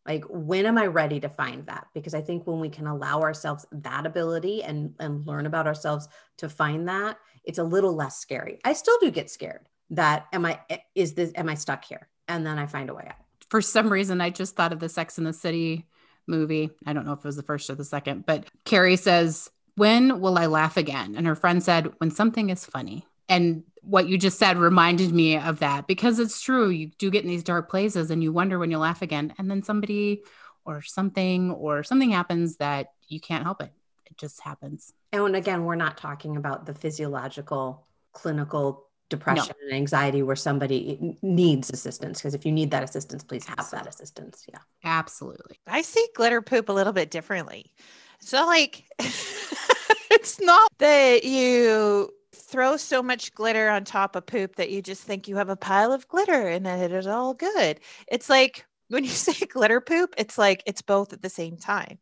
like 0.06 0.24
when 0.28 0.66
am 0.66 0.78
i 0.78 0.86
ready 0.86 1.20
to 1.20 1.28
find 1.28 1.66
that? 1.66 1.86
Because 1.94 2.14
i 2.14 2.20
think 2.20 2.46
when 2.46 2.60
we 2.60 2.68
can 2.68 2.86
allow 2.86 3.20
ourselves 3.20 3.66
that 3.72 4.06
ability 4.06 4.62
and 4.62 4.94
and 4.98 5.26
learn 5.26 5.46
about 5.46 5.66
ourselves 5.66 6.08
to 6.38 6.48
find 6.48 6.88
that 6.88 7.18
it's 7.44 7.58
a 7.58 7.64
little 7.64 7.94
less 7.94 8.18
scary. 8.18 8.58
I 8.64 8.72
still 8.72 8.98
do 9.00 9.10
get 9.10 9.30
scared 9.30 9.66
that 9.90 10.26
am 10.32 10.44
i 10.44 10.60
eh, 10.70 10.78
is 10.94 11.14
this 11.14 11.32
am 11.34 11.48
i 11.48 11.54
stuck 11.54 11.84
here? 11.84 12.08
And 12.28 12.46
then 12.46 12.58
i 12.58 12.66
find 12.66 12.90
a 12.90 12.94
way 12.94 13.06
out. 13.08 13.16
For 13.50 13.60
some 13.60 13.90
reason 13.92 14.20
i 14.20 14.30
just 14.30 14.56
thought 14.56 14.72
of 14.72 14.80
the 14.80 14.88
sex 14.88 15.18
in 15.18 15.24
the 15.24 15.32
city 15.32 15.86
movie. 16.26 16.70
I 16.86 16.92
don't 16.92 17.06
know 17.06 17.12
if 17.12 17.20
it 17.20 17.24
was 17.24 17.36
the 17.36 17.42
first 17.42 17.68
or 17.70 17.74
the 17.74 17.84
second 17.84 18.26
but 18.26 18.46
carrie 18.64 18.96
says 18.96 19.50
when 19.76 20.20
will 20.20 20.38
i 20.38 20.46
laugh 20.46 20.76
again? 20.76 21.14
And 21.16 21.26
her 21.26 21.34
friend 21.34 21.62
said 21.62 21.92
when 21.98 22.10
something 22.10 22.50
is 22.50 22.64
funny. 22.64 23.06
And 23.28 23.62
what 23.82 24.08
you 24.08 24.18
just 24.18 24.38
said 24.38 24.58
reminded 24.58 25.12
me 25.12 25.36
of 25.36 25.60
that 25.60 25.86
because 25.86 26.18
it's 26.18 26.40
true. 26.40 26.68
You 26.68 26.88
do 26.98 27.10
get 27.10 27.22
in 27.22 27.28
these 27.28 27.42
dark 27.42 27.70
places 27.70 28.10
and 28.10 28.22
you 28.22 28.32
wonder 28.32 28.58
when 28.58 28.70
you'll 28.70 28.80
laugh 28.80 29.02
again. 29.02 29.34
And 29.38 29.50
then 29.50 29.62
somebody 29.62 30.22
or 30.64 30.82
something 30.82 31.50
or 31.50 31.82
something 31.82 32.10
happens 32.10 32.56
that 32.56 32.92
you 33.08 33.20
can't 33.20 33.44
help 33.44 33.62
it. 33.62 33.72
It 34.06 34.18
just 34.18 34.40
happens. 34.40 34.92
Oh, 35.12 35.26
and 35.26 35.36
again, 35.36 35.64
we're 35.64 35.76
not 35.76 35.96
talking 35.96 36.36
about 36.36 36.66
the 36.66 36.74
physiological, 36.74 37.86
clinical 38.12 38.86
depression 39.08 39.54
no. 39.60 39.66
and 39.66 39.76
anxiety 39.76 40.22
where 40.22 40.36
somebody 40.36 41.16
needs 41.22 41.70
assistance. 41.70 42.18
Because 42.18 42.34
if 42.34 42.46
you 42.46 42.52
need 42.52 42.70
that 42.70 42.82
assistance, 42.82 43.24
please 43.24 43.44
have 43.46 43.58
Absolutely. 43.58 43.84
that 43.84 43.94
assistance. 43.94 44.46
Yeah. 44.48 44.58
Absolutely. 44.84 45.58
I 45.66 45.82
see 45.82 46.06
glitter 46.14 46.42
poop 46.42 46.68
a 46.68 46.72
little 46.72 46.92
bit 46.92 47.10
differently. 47.10 47.72
So, 48.20 48.46
like, 48.46 48.84
it's 48.98 50.40
not 50.40 50.70
that 50.78 51.24
you 51.24 52.10
throw 52.50 52.76
so 52.76 53.02
much 53.02 53.32
glitter 53.34 53.68
on 53.68 53.84
top 53.84 54.16
of 54.16 54.26
poop 54.26 54.56
that 54.56 54.70
you 54.70 54.82
just 54.82 55.02
think 55.02 55.28
you 55.28 55.36
have 55.36 55.48
a 55.48 55.56
pile 55.56 55.92
of 55.92 56.08
glitter 56.08 56.48
and 56.48 56.66
that 56.66 56.80
it 56.80 56.92
is 56.92 57.06
all 57.06 57.34
good. 57.34 57.80
It's 58.08 58.28
like 58.28 58.66
when 58.88 59.04
you 59.04 59.10
say 59.10 59.46
glitter 59.46 59.80
poop, 59.80 60.14
it's 60.18 60.36
like 60.36 60.62
it's 60.66 60.82
both 60.82 61.12
at 61.12 61.22
the 61.22 61.28
same 61.30 61.56
time. 61.56 61.98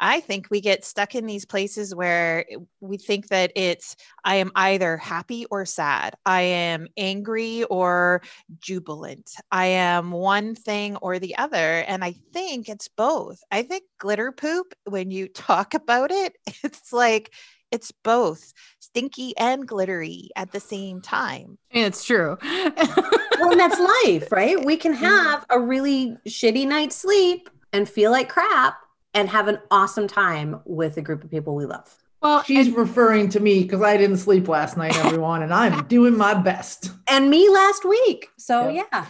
I 0.00 0.20
think 0.20 0.46
we 0.50 0.60
get 0.60 0.84
stuck 0.84 1.14
in 1.14 1.26
these 1.26 1.44
places 1.44 1.94
where 1.94 2.46
we 2.80 2.96
think 2.96 3.28
that 3.28 3.52
it's, 3.54 3.96
I 4.24 4.36
am 4.36 4.50
either 4.54 4.96
happy 4.96 5.44
or 5.50 5.66
sad. 5.66 6.14
I 6.24 6.40
am 6.42 6.86
angry 6.96 7.64
or 7.64 8.22
jubilant. 8.58 9.30
I 9.50 9.66
am 9.66 10.10
one 10.10 10.54
thing 10.54 10.96
or 10.96 11.18
the 11.18 11.36
other. 11.36 11.56
And 11.56 12.04
I 12.04 12.14
think 12.32 12.68
it's 12.68 12.88
both. 12.88 13.40
I 13.50 13.62
think 13.62 13.84
glitter 13.98 14.32
poop, 14.32 14.74
when 14.84 15.10
you 15.10 15.28
talk 15.34 15.74
about 15.74 16.10
it, 16.10 16.36
it's 16.64 16.92
like 16.92 17.32
it's 17.72 17.90
both 17.90 18.52
stinky 18.78 19.36
and 19.38 19.66
glittery 19.66 20.28
at 20.36 20.52
the 20.52 20.60
same 20.60 21.00
time. 21.00 21.58
It's 21.70 22.04
true. 22.04 22.36
well, 22.42 23.50
and 23.50 23.58
that's 23.58 23.80
life, 24.04 24.28
right? 24.30 24.62
We 24.62 24.76
can 24.76 24.94
mm-hmm. 24.94 25.04
have 25.04 25.46
a 25.50 25.58
really 25.58 26.16
shitty 26.28 26.68
night's 26.68 26.94
sleep 26.94 27.48
and 27.72 27.88
feel 27.88 28.10
like 28.10 28.28
crap 28.28 28.76
and 29.14 29.28
have 29.28 29.48
an 29.48 29.58
awesome 29.70 30.06
time 30.06 30.60
with 30.64 30.96
a 30.98 31.02
group 31.02 31.24
of 31.24 31.30
people 31.30 31.54
we 31.54 31.66
love. 31.66 31.96
Well, 32.20 32.42
she's 32.44 32.68
and- 32.68 32.76
referring 32.76 33.30
to 33.30 33.40
me 33.40 33.62
because 33.62 33.82
I 33.82 33.96
didn't 33.96 34.18
sleep 34.18 34.46
last 34.46 34.76
night, 34.76 34.96
everyone, 35.04 35.42
and 35.42 35.52
I'm 35.52 35.86
doing 35.86 36.16
my 36.16 36.34
best. 36.34 36.90
And 37.08 37.30
me 37.30 37.48
last 37.48 37.84
week. 37.84 38.28
So, 38.36 38.68
yeah. 38.68 38.84
yeah. 38.92 39.06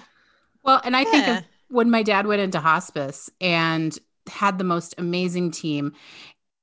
Well, 0.63 0.81
and 0.85 0.97
I 0.97 1.01
yeah. 1.03 1.11
think 1.11 1.29
of 1.29 1.45
when 1.69 1.91
my 1.91 2.03
dad 2.03 2.27
went 2.27 2.41
into 2.41 2.61
hospice 2.61 3.29
and 3.41 3.99
had 4.29 4.59
the 4.59 4.65
most 4.65 4.95
amazing 4.99 5.51
team 5.51 5.93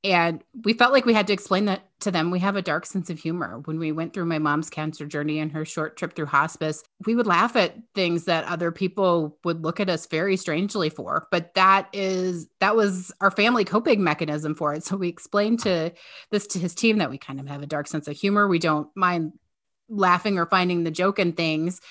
And 0.01 0.41
we 0.63 0.71
felt 0.71 0.93
like 0.93 1.05
we 1.05 1.13
had 1.13 1.27
to 1.27 1.33
explain 1.33 1.65
that 1.65 1.81
to 2.01 2.11
them. 2.11 2.31
We 2.31 2.39
have 2.39 2.55
a 2.55 2.61
dark 2.61 2.85
sense 2.85 3.09
of 3.09 3.19
humor. 3.19 3.59
When 3.65 3.79
we 3.79 3.91
went 3.91 4.13
through 4.13 4.27
my 4.27 4.39
mom's 4.39 4.69
cancer 4.69 5.05
journey 5.05 5.39
and 5.39 5.51
her 5.51 5.65
short 5.65 5.97
trip 5.97 6.15
through 6.15 6.27
hospice, 6.27 6.83
we 7.05 7.15
would 7.15 7.27
laugh 7.27 7.57
at 7.57 7.75
things 7.95 8.23
that 8.23 8.45
other 8.45 8.71
people 8.71 9.37
would 9.43 9.61
look 9.61 9.81
at 9.81 9.89
us 9.89 10.05
very 10.05 10.37
strangely 10.37 10.89
for. 10.89 11.27
But 11.31 11.53
that 11.55 11.89
is, 11.91 12.47
that 12.61 12.77
was 12.77 13.11
our 13.19 13.31
family 13.31 13.65
coping 13.65 14.01
mechanism 14.01 14.55
for 14.55 14.73
it. 14.73 14.85
So 14.85 14.95
we 14.95 15.09
explained 15.09 15.59
to 15.61 15.91
this 16.31 16.47
to 16.47 16.59
his 16.59 16.73
team 16.73 16.99
that 16.99 17.09
we 17.09 17.17
kind 17.17 17.41
of 17.41 17.47
have 17.47 17.61
a 17.61 17.67
dark 17.67 17.87
sense 17.87 18.07
of 18.07 18.15
humor. 18.15 18.47
We 18.47 18.59
don't 18.59 18.87
mind 18.95 19.33
laughing 19.89 20.39
or 20.39 20.45
finding 20.45 20.85
the 20.85 20.91
joke 20.91 21.19
in 21.19 21.33
things. 21.33 21.81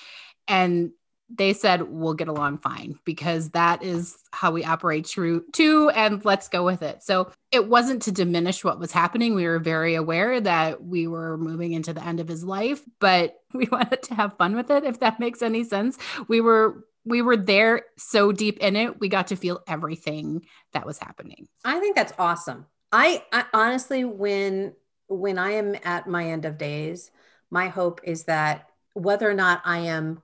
And 0.47 0.93
they 1.29 1.53
said 1.53 1.83
we'll 1.83 2.13
get 2.13 2.27
along 2.27 2.57
fine 2.57 2.97
because 3.05 3.49
that 3.51 3.83
is 3.83 4.17
how 4.31 4.51
we 4.51 4.63
operate 4.63 5.05
true 5.05 5.43
too 5.53 5.89
and 5.91 6.23
let's 6.25 6.47
go 6.47 6.63
with 6.63 6.81
it. 6.81 7.03
So 7.03 7.31
it 7.51 7.67
wasn't 7.67 8.01
to 8.03 8.11
diminish 8.11 8.63
what 8.63 8.79
was 8.79 8.91
happening. 8.91 9.35
We 9.35 9.45
were 9.45 9.59
very 9.59 9.95
aware 9.95 10.41
that 10.41 10.83
we 10.83 11.07
were 11.07 11.37
moving 11.37 11.73
into 11.73 11.93
the 11.93 12.05
end 12.05 12.19
of 12.19 12.27
his 12.27 12.43
life 12.43 12.81
but 12.99 13.35
we 13.53 13.67
wanted 13.71 14.03
to 14.03 14.15
have 14.15 14.37
fun 14.37 14.55
with 14.55 14.69
it 14.71 14.83
if 14.83 14.99
that 14.99 15.19
makes 15.19 15.41
any 15.41 15.63
sense. 15.63 15.97
We 16.27 16.41
were 16.41 16.85
we 17.05 17.21
were 17.21 17.37
there 17.37 17.83
so 17.97 18.31
deep 18.31 18.59
in 18.59 18.75
it 18.75 18.99
we 18.99 19.07
got 19.07 19.27
to 19.27 19.35
feel 19.35 19.61
everything 19.67 20.45
that 20.73 20.85
was 20.85 20.99
happening. 20.99 21.47
I 21.63 21.79
think 21.79 21.95
that's 21.95 22.13
awesome. 22.19 22.65
I, 22.91 23.23
I 23.31 23.45
honestly 23.53 24.03
when 24.03 24.73
when 25.07 25.37
i 25.37 25.51
am 25.51 25.75
at 25.83 26.07
my 26.07 26.29
end 26.29 26.45
of 26.45 26.57
days 26.57 27.11
my 27.49 27.67
hope 27.67 28.01
is 28.03 28.25
that 28.25 28.69
whether 28.93 29.29
or 29.29 29.33
not 29.33 29.61
i 29.65 29.79
am 29.79 30.21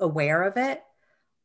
aware 0.00 0.42
of 0.42 0.56
it, 0.56 0.82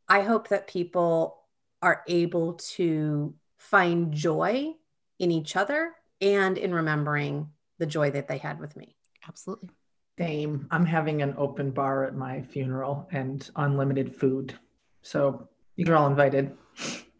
I 0.08 0.22
hope 0.22 0.50
that 0.50 0.68
people 0.68 1.38
are 1.82 2.04
able 2.08 2.54
to 2.54 3.34
find 3.58 4.14
joy 4.14 4.74
in 5.20 5.32
each 5.32 5.56
other 5.56 5.94
and 6.22 6.58
in 6.58 6.74
remembering 6.74 7.50
the 7.80 7.86
joy 7.86 8.12
that 8.12 8.28
they 8.28 8.38
had 8.38 8.60
with 8.60 8.76
me. 8.76 8.96
Absolutely. 9.28 9.70
Same. 10.18 10.68
I'm 10.72 10.86
having 10.86 11.22
an 11.22 11.34
open 11.38 11.72
bar 11.72 12.06
at 12.06 12.16
my 12.16 12.42
funeral 12.42 13.08
and 13.12 13.50
unlimited 13.56 14.16
food. 14.16 14.54
So 15.02 15.48
you're 15.76 15.96
all 15.96 16.08
invited. 16.08 16.56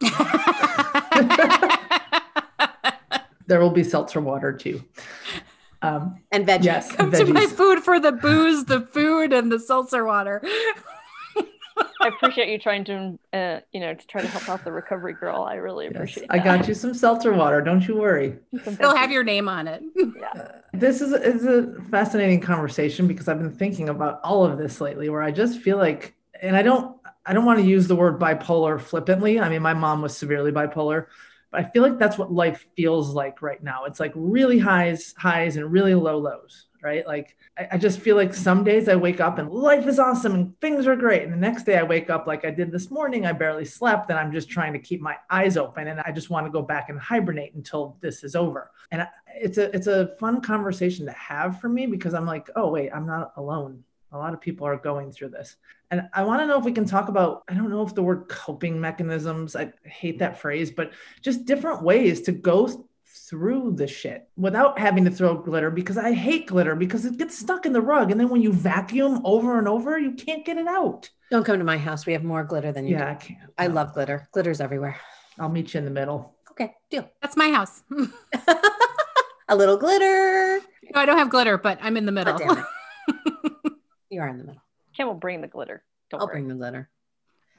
there 3.46 3.60
will 3.60 3.70
be 3.70 3.84
seltzer 3.84 4.20
water 4.20 4.52
too. 4.52 4.82
Um, 5.82 6.20
and 6.32 6.46
veggies. 6.46 6.64
Yes, 6.64 6.92
Come 6.92 7.10
veggies. 7.12 7.26
to 7.26 7.32
my 7.32 7.46
food 7.46 7.80
for 7.80 8.00
the 8.00 8.12
booze, 8.12 8.64
the 8.64 8.80
food, 8.80 9.32
and 9.32 9.52
the 9.52 9.58
seltzer 9.58 10.04
water. 10.04 10.42
I 12.00 12.08
appreciate 12.08 12.48
you 12.48 12.58
trying 12.58 12.84
to, 12.84 13.18
uh, 13.32 13.60
you 13.72 13.80
know, 13.80 13.94
to 13.94 14.06
try 14.06 14.20
to 14.20 14.28
help 14.28 14.48
out 14.48 14.64
the 14.64 14.72
recovery 14.72 15.14
girl. 15.14 15.42
I 15.42 15.54
really 15.54 15.86
yes, 15.86 15.94
appreciate. 15.94 16.26
I 16.30 16.38
got 16.38 16.68
you 16.68 16.74
some 16.74 16.94
seltzer 16.94 17.32
water. 17.32 17.60
Don't 17.60 17.86
you 17.86 17.96
worry. 17.96 18.38
They'll 18.52 18.96
have 18.96 19.10
your 19.10 19.24
name 19.24 19.48
on 19.48 19.66
it. 19.66 19.82
Yeah. 19.96 20.28
Uh, 20.34 20.48
this 20.72 21.00
is 21.00 21.12
is 21.12 21.44
a 21.46 21.80
fascinating 21.90 22.40
conversation 22.40 23.06
because 23.06 23.28
I've 23.28 23.38
been 23.38 23.52
thinking 23.52 23.88
about 23.88 24.20
all 24.22 24.44
of 24.44 24.58
this 24.58 24.80
lately, 24.80 25.08
where 25.08 25.22
I 25.22 25.30
just 25.30 25.60
feel 25.60 25.78
like, 25.78 26.14
and 26.40 26.56
I 26.56 26.62
don't, 26.62 26.96
I 27.26 27.32
don't 27.32 27.44
want 27.44 27.58
to 27.60 27.64
use 27.64 27.88
the 27.88 27.96
word 27.96 28.20
bipolar 28.20 28.80
flippantly. 28.80 29.40
I 29.40 29.48
mean, 29.48 29.62
my 29.62 29.74
mom 29.74 30.02
was 30.02 30.16
severely 30.16 30.52
bipolar, 30.52 31.06
but 31.50 31.64
I 31.64 31.70
feel 31.70 31.82
like 31.82 31.98
that's 31.98 32.18
what 32.18 32.32
life 32.32 32.66
feels 32.76 33.10
like 33.10 33.40
right 33.40 33.62
now. 33.62 33.84
It's 33.84 34.00
like 34.00 34.12
really 34.14 34.58
highs, 34.58 35.14
highs, 35.16 35.56
and 35.56 35.72
really 35.72 35.94
low 35.94 36.18
lows 36.18 36.66
right? 36.84 37.06
Like 37.06 37.36
I, 37.58 37.68
I, 37.72 37.78
just 37.78 37.98
feel 37.98 38.14
like 38.14 38.34
some 38.34 38.62
days 38.62 38.88
I 38.88 38.94
wake 38.94 39.18
up 39.18 39.38
and 39.38 39.50
life 39.50 39.86
is 39.88 39.98
awesome 39.98 40.34
and 40.34 40.60
things 40.60 40.86
are 40.86 40.94
great. 40.94 41.22
And 41.22 41.32
the 41.32 41.38
next 41.38 41.64
day 41.64 41.78
I 41.78 41.82
wake 41.82 42.10
up 42.10 42.26
like 42.26 42.44
I 42.44 42.50
did 42.50 42.70
this 42.70 42.90
morning, 42.90 43.24
I 43.24 43.32
barely 43.32 43.64
slept 43.64 44.10
and 44.10 44.18
I'm 44.18 44.30
just 44.30 44.50
trying 44.50 44.74
to 44.74 44.78
keep 44.78 45.00
my 45.00 45.16
eyes 45.30 45.56
open 45.56 45.88
and 45.88 46.00
I 46.00 46.12
just 46.12 46.28
want 46.28 46.46
to 46.46 46.52
go 46.52 46.60
back 46.60 46.90
and 46.90 47.00
hibernate 47.00 47.54
until 47.54 47.96
this 48.00 48.22
is 48.22 48.36
over. 48.36 48.70
And 48.90 49.08
it's 49.34 49.56
a 49.56 49.74
it's 49.74 49.86
a 49.86 50.14
fun 50.20 50.42
conversation 50.42 51.06
to 51.06 51.12
have 51.12 51.60
for 51.60 51.70
me 51.70 51.86
because 51.86 52.12
I'm 52.12 52.26
like, 52.26 52.50
oh 52.54 52.68
wait, 52.70 52.90
I'm 52.90 53.06
not 53.06 53.32
alone. 53.36 53.82
A 54.12 54.18
lot 54.18 54.34
of 54.34 54.40
people 54.40 54.66
are 54.66 54.76
going 54.76 55.10
through 55.10 55.30
this. 55.30 55.56
And 55.90 56.02
I 56.12 56.22
want 56.22 56.40
to 56.40 56.46
know 56.46 56.58
if 56.58 56.64
we 56.64 56.72
can 56.72 56.84
talk 56.84 57.08
about, 57.08 57.42
I 57.48 57.54
don't 57.54 57.70
know 57.70 57.84
if 57.84 57.94
the 57.94 58.02
word 58.02 58.28
coping 58.28 58.80
mechanisms, 58.80 59.56
I 59.56 59.72
hate 59.84 60.20
that 60.20 60.38
phrase, 60.38 60.70
but 60.70 60.92
just 61.20 61.46
different 61.46 61.82
ways 61.82 62.20
to 62.22 62.32
go 62.32 62.86
through 63.14 63.72
the 63.76 63.86
shit 63.86 64.28
without 64.36 64.78
having 64.78 65.04
to 65.04 65.10
throw 65.10 65.34
glitter 65.34 65.70
because 65.70 65.96
I 65.96 66.12
hate 66.12 66.48
glitter 66.48 66.74
because 66.74 67.04
it 67.04 67.16
gets 67.16 67.38
stuck 67.38 67.64
in 67.64 67.72
the 67.72 67.80
rug. 67.80 68.10
And 68.10 68.18
then 68.18 68.28
when 68.28 68.42
you 68.42 68.52
vacuum 68.52 69.20
over 69.24 69.58
and 69.58 69.68
over, 69.68 69.98
you 69.98 70.12
can't 70.12 70.44
get 70.44 70.56
it 70.56 70.66
out. 70.66 71.10
Don't 71.30 71.44
come 71.44 71.58
to 71.58 71.64
my 71.64 71.78
house. 71.78 72.06
We 72.06 72.12
have 72.12 72.24
more 72.24 72.44
glitter 72.44 72.72
than 72.72 72.86
you. 72.86 72.96
Yeah, 72.96 73.04
do. 73.04 73.10
I 73.10 73.14
can't. 73.14 73.38
I 73.58 73.66
no. 73.68 73.74
love 73.74 73.94
glitter. 73.94 74.28
Glitter's 74.34 74.60
everywhere. 74.60 74.98
I'll 75.38 75.48
meet 75.48 75.74
you 75.74 75.78
in 75.78 75.84
the 75.84 75.90
middle. 75.90 76.34
Okay, 76.50 76.74
deal. 76.90 77.08
That's 77.20 77.36
my 77.36 77.50
house. 77.50 77.82
a 79.48 79.56
little 79.56 79.76
glitter. 79.76 80.60
No, 80.94 81.00
I 81.00 81.06
don't 81.06 81.18
have 81.18 81.30
glitter, 81.30 81.58
but 81.58 81.78
I'm 81.82 81.96
in 81.96 82.06
the 82.06 82.12
oh, 82.12 82.14
middle. 82.14 82.38
Oh, 82.40 83.70
you 84.10 84.20
are 84.20 84.28
in 84.28 84.38
the 84.38 84.44
middle. 84.44 84.62
Kim 84.96 85.08
will 85.08 85.14
bring 85.14 85.40
the 85.40 85.48
glitter. 85.48 85.82
Don't 86.10 86.20
I'll 86.20 86.26
worry. 86.26 86.34
bring 86.34 86.48
the 86.48 86.54
glitter. 86.54 86.88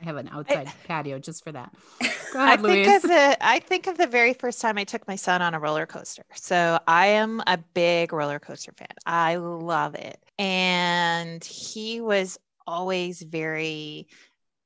I 0.01 0.05
have 0.05 0.17
an 0.17 0.29
outside 0.31 0.67
I, 0.67 0.73
patio 0.87 1.19
just 1.19 1.43
for 1.43 1.51
that. 1.51 1.73
Go 2.31 2.39
ahead, 2.43 2.59
I 2.59 2.61
Louise. 2.61 2.85
think 2.85 3.03
of 3.03 3.09
the 3.09 3.37
I 3.41 3.59
think 3.59 3.87
of 3.87 3.97
the 3.97 4.07
very 4.07 4.33
first 4.33 4.61
time 4.61 4.77
I 4.77 4.83
took 4.83 5.07
my 5.07 5.15
son 5.15 5.41
on 5.41 5.53
a 5.53 5.59
roller 5.59 5.85
coaster. 5.85 6.23
So 6.35 6.79
I 6.87 7.07
am 7.07 7.41
a 7.47 7.57
big 7.57 8.11
roller 8.13 8.39
coaster 8.39 8.73
fan. 8.77 8.87
I 9.05 9.37
love 9.37 9.95
it. 9.95 10.17
And 10.37 11.43
he 11.43 12.01
was 12.01 12.37
always 12.67 13.21
very 13.21 14.07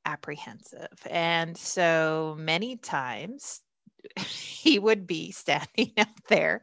apprehensive. 0.05 0.97
And 1.09 1.55
so 1.57 2.35
many 2.39 2.77
times 2.77 3.61
he 4.17 4.79
would 4.79 5.05
be 5.05 5.31
standing 5.31 5.91
up 5.97 6.07
there 6.27 6.61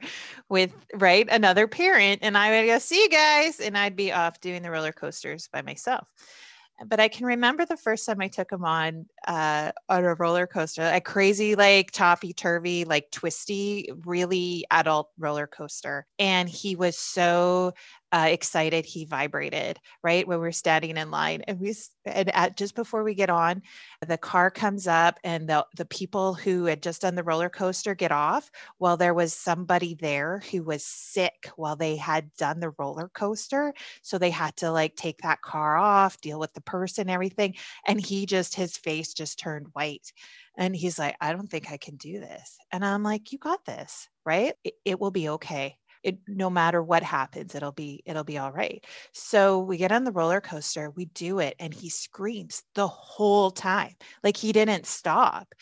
with 0.49 0.73
right 0.95 1.29
another 1.31 1.69
parent 1.69 2.21
and 2.23 2.37
I 2.37 2.51
would 2.61 2.67
go 2.67 2.79
see 2.79 3.03
you 3.03 3.09
guys 3.09 3.61
and 3.61 3.77
I'd 3.77 3.97
be 3.97 4.13
off 4.13 4.41
doing 4.41 4.63
the 4.63 4.71
roller 4.71 4.93
coasters 4.93 5.49
by 5.53 5.63
myself 5.63 6.09
but 6.85 7.01
I 7.01 7.09
can 7.09 7.27
remember 7.27 7.65
the 7.65 7.77
first 7.77 8.07
time 8.07 8.21
I 8.21 8.29
took 8.29 8.53
him 8.53 8.65
on 8.65 9.07
uh, 9.27 9.73
on 9.89 10.05
a 10.05 10.15
roller 10.15 10.47
coaster, 10.47 10.83
a 10.83 11.01
crazy 11.01 11.55
like 11.55 11.91
toppy 11.91 12.33
turvy, 12.33 12.85
like 12.85 13.11
twisty, 13.11 13.91
really 14.05 14.67
adult 14.71 15.11
roller 15.19 15.47
coaster, 15.47 16.07
and 16.19 16.49
he 16.49 16.77
was 16.77 16.99
so 16.99 17.73
uh, 18.17 18.29
excited 18.31 18.87
he 18.87 19.05
vibrated 19.05 19.79
right 20.03 20.27
when 20.27 20.39
we're 20.39 20.51
standing 20.51 20.97
in 20.97 21.11
line. 21.11 21.43
And 21.43 21.61
we 21.61 21.75
and 22.07 22.35
at 22.35 22.57
just 22.57 22.75
before 22.75 23.05
we 23.05 23.15
get 23.15 23.29
on 23.29 23.61
the 24.07 24.17
car 24.17 24.51
comes 24.51 24.87
up 24.87 25.21
and 25.23 25.47
the 25.47 25.67
the 25.77 25.85
people 25.85 26.33
who 26.33 26.65
had 26.65 26.83
just 26.83 27.03
done 27.03 27.15
the 27.15 27.23
roller 27.23 27.51
coaster 27.51 27.95
get 27.95 28.13
off. 28.13 28.51
Well 28.79 28.97
there 28.97 29.13
was 29.13 29.35
somebody 29.35 29.97
there 30.01 30.43
who 30.51 30.63
was 30.63 30.83
sick 30.83 31.51
while 31.57 31.77
they 31.77 31.97
had 31.97 32.33
done 32.39 32.59
the 32.59 32.73
roller 32.79 33.11
coaster. 33.13 33.75
So 34.01 34.17
they 34.17 34.31
had 34.31 34.57
to 34.59 34.71
like 34.71 34.97
take 34.97 35.19
that 35.19 35.43
car 35.43 35.77
off 35.77 36.19
deal 36.23 36.39
with 36.39 36.55
the 36.55 36.63
person 36.63 37.11
everything. 37.11 37.57
And 37.87 38.01
he 38.01 38.25
just 38.25 38.55
his 38.55 38.79
face 38.79 39.13
just 39.13 39.39
turned 39.39 39.67
white. 39.75 40.11
And 40.57 40.75
he's 40.75 40.99
like 40.99 41.17
i 41.21 41.33
don't 41.35 41.51
think 41.51 41.71
i 41.71 41.77
can 41.77 41.97
do 41.97 42.19
this. 42.19 42.57
And 42.73 42.83
i'm 42.83 43.03
like 43.03 43.31
you 43.33 43.39
got 43.39 43.67
this 43.67 44.09
right? 44.25 44.55
It, 44.65 44.75
it 44.85 45.01
will 45.01 45.13
be 45.13 45.29
okay 45.29 45.77
it 46.07 46.19
no 46.29 46.49
matter 46.49 46.81
what 46.83 47.03
happens 47.03 47.55
it'll 47.55 47.73
be 47.73 48.01
it'll 48.07 48.25
be 48.25 48.39
all 48.39 48.53
right. 48.53 48.85
So 49.13 49.59
we 49.59 49.77
get 49.77 49.93
on 49.93 50.05
the 50.05 50.13
roller 50.13 50.41
coaster 50.41 50.91
we 50.91 51.07
do 51.07 51.41
it 51.41 51.57
and 51.59 51.75
he 51.75 51.91
screams 51.91 52.63
the 52.75 52.87
whole 52.87 53.51
time. 53.51 53.95
Like 54.23 54.37
he 54.37 54.53
didn't 54.53 54.87
stop. 54.87 55.53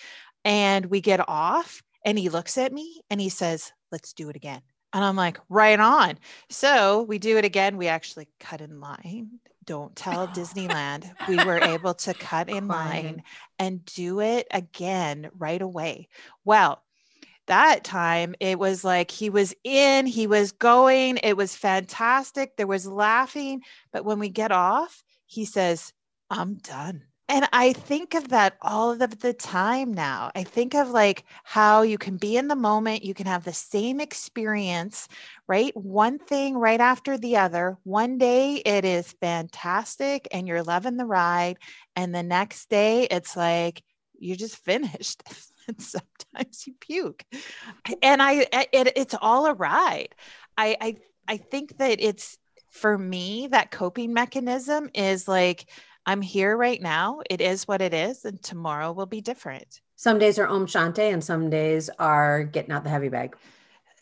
And 0.45 0.87
we 0.87 1.01
get 1.01 1.27
off 1.29 1.83
and 2.05 2.19
he 2.19 2.29
looks 2.29 2.59
at 2.59 2.73
me 2.73 3.01
and 3.11 3.21
he 3.21 3.31
says 3.31 3.73
let's 3.91 4.13
do 4.13 4.29
it 4.29 4.37
again. 4.37 4.61
And 4.93 5.03
i'm 5.03 5.17
like 5.17 5.41
right 5.49 5.81
on. 5.81 6.19
So 6.51 7.03
we 7.03 7.19
do 7.19 7.39
it 7.39 7.47
again. 7.47 7.79
We 7.79 7.89
actually 7.89 8.29
cut 8.39 8.61
in 8.61 8.81
line. 8.81 9.41
Don't 9.65 9.97
tell 9.97 10.29
Disneyland. 10.29 11.11
We 11.29 11.43
were 11.43 11.59
able 11.59 11.95
to 11.95 12.13
cut 12.13 12.51
in 12.51 12.69
line 12.69 13.23
and 13.59 13.83
do 13.87 14.21
it 14.21 14.47
again 14.51 15.31
right 15.39 15.63
away. 15.63 16.09
Well, 16.45 16.83
that 17.47 17.85
time 17.85 18.35
it 18.41 18.59
was 18.59 18.85
like 18.85 19.11
he 19.11 19.31
was 19.31 19.55
in, 19.65 20.07
he 20.07 20.27
was 20.27 20.53
going, 20.53 21.19
it 21.19 21.37
was 21.37 21.55
fantastic. 21.55 22.57
There 22.57 22.67
was 22.67 22.87
laughing. 22.87 23.63
But 23.93 24.05
when 24.05 24.19
we 24.19 24.29
get 24.29 24.53
off, 24.53 25.03
he 25.27 25.45
says, 25.45 25.93
I'm 26.31 26.57
done. 26.57 27.05
And 27.29 27.49
I 27.55 27.73
think 27.73 28.15
of 28.15 28.29
that 28.29 28.57
all 28.61 28.91
of 28.91 29.21
the 29.21 29.33
time 29.33 29.95
now. 29.95 30.31
I 30.35 30.45
think 30.45 30.75
of 30.75 30.91
like 30.91 31.25
how 31.43 31.81
you 31.81 31.97
can 31.97 32.19
be 32.19 32.37
in 32.37 32.49
the 32.49 32.57
moment, 32.57 33.03
you 33.03 33.15
can 33.15 33.27
have 33.27 33.45
the 33.45 33.53
same 33.53 33.99
experience, 33.99 35.09
right? 35.49 35.75
One 35.75 36.19
thing 36.19 36.55
right 36.55 36.81
after 36.81 37.17
the 37.17 37.39
other. 37.39 37.79
One 37.85 38.19
day 38.19 38.57
it 38.57 38.85
is 38.85 39.15
fantastic 39.23 40.29
and 40.33 40.47
you're 40.47 40.63
loving 40.63 40.99
the 40.99 41.07
ride. 41.07 41.57
And 41.97 42.15
the 42.15 42.23
next 42.23 42.69
day 42.69 43.05
it's 43.11 43.37
like, 43.37 43.83
you're 44.19 44.37
just 44.37 44.57
finished. 44.57 45.23
and 45.69 45.81
sometimes 45.81 46.67
you 46.67 46.75
puke. 46.81 47.25
And 48.03 48.23
I, 48.23 48.47
it, 48.73 48.93
it's 48.97 49.15
all 49.21 49.47
a 49.47 49.55
ride. 49.55 50.15
I, 50.57 50.77
I, 50.81 50.97
I 51.29 51.37
think 51.37 51.79
that 51.79 52.01
it's 52.01 52.39
for 52.71 52.99
me 52.99 53.49
that 53.49 53.71
coping 53.71 54.13
mechanism 54.13 54.91
is 54.95 55.29
like 55.29 55.71
I'm 56.07 56.21
here 56.23 56.57
right 56.57 56.81
now. 56.83 57.21
It 57.31 57.41
is 57.41 57.67
what 57.67 57.81
it 57.81 57.95
is, 57.95 58.25
and 58.25 58.43
tomorrow 58.43 58.93
will 58.93 59.07
be 59.07 59.21
different. 59.23 59.81
Some 59.97 60.19
days 60.19 60.39
are 60.39 60.47
Om 60.47 60.67
Shanti, 60.67 61.13
and 61.13 61.25
some 61.25 61.49
days 61.51 61.89
are 61.99 62.45
getting 62.45 62.73
out 62.73 62.85
the 62.85 62.91
heavy 62.91 63.09
bag. 63.09 63.37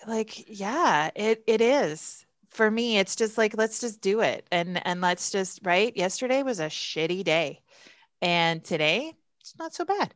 like 0.06 0.44
yeah 0.48 1.10
it 1.14 1.42
it 1.46 1.60
is 1.60 2.26
for 2.48 2.70
me 2.70 2.98
it's 2.98 3.16
just 3.16 3.38
like 3.38 3.56
let's 3.56 3.80
just 3.80 4.00
do 4.00 4.20
it 4.20 4.46
and 4.50 4.84
and 4.86 5.00
let's 5.00 5.30
just 5.30 5.60
right 5.64 5.96
yesterday 5.96 6.42
was 6.42 6.60
a 6.60 6.66
shitty 6.66 7.22
day 7.24 7.60
and 8.20 8.64
today 8.64 9.14
it's 9.40 9.56
not 9.58 9.74
so 9.74 9.84
bad 9.84 10.12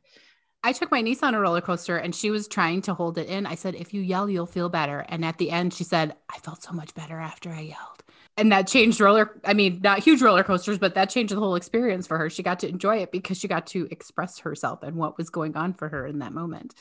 I 0.63 0.73
took 0.73 0.91
my 0.91 1.01
niece 1.01 1.23
on 1.23 1.35
a 1.35 1.41
roller 1.41 1.61
coaster 1.61 1.97
and 1.97 2.15
she 2.15 2.31
was 2.31 2.49
trying 2.49 2.83
to 2.83 2.95
hold 2.95 3.19
it 3.19 3.29
in. 3.29 3.47
I 3.47 3.55
said, 3.55 3.75
if 3.77 3.95
you 3.95 4.01
yell, 4.01 4.29
you'll 4.29 4.47
feel 4.47 4.69
better. 4.69 5.05
And 5.09 5.25
at 5.25 5.39
the 5.39 5.51
end, 5.51 5.73
she 5.73 5.85
said, 5.85 6.17
I 6.29 6.39
felt 6.39 6.63
so 6.63 6.73
much 6.73 6.95
better 6.95 7.21
after 7.21 7.51
I 7.51 7.61
yelled. 7.61 8.03
And 8.37 8.53
that 8.53 8.67
changed 8.67 9.01
roller, 9.01 9.41
I 9.45 9.55
mean, 9.55 9.81
not 9.83 10.01
huge 10.01 10.21
roller 10.21 10.43
coasters, 10.43 10.79
but 10.79 10.95
that 10.95 11.09
changed 11.09 11.35
the 11.35 11.39
whole 11.39 11.55
experience 11.55 12.07
for 12.07 12.19
her. 12.19 12.29
She 12.29 12.43
got 12.43 12.59
to 12.61 12.69
enjoy 12.69 12.97
it 12.99 13.13
because 13.13 13.39
she 13.39 13.49
got 13.49 13.67
to 13.69 13.89
express 13.91 14.41
herself 14.41 14.83
and 14.83 14.97
what 14.97 15.17
was 15.17 15.31
going 15.31 15.57
on 15.57 15.73
for 15.73 15.89
her 15.89 16.07
in 16.07 16.19
that 16.19 16.33
moment. 16.33 16.75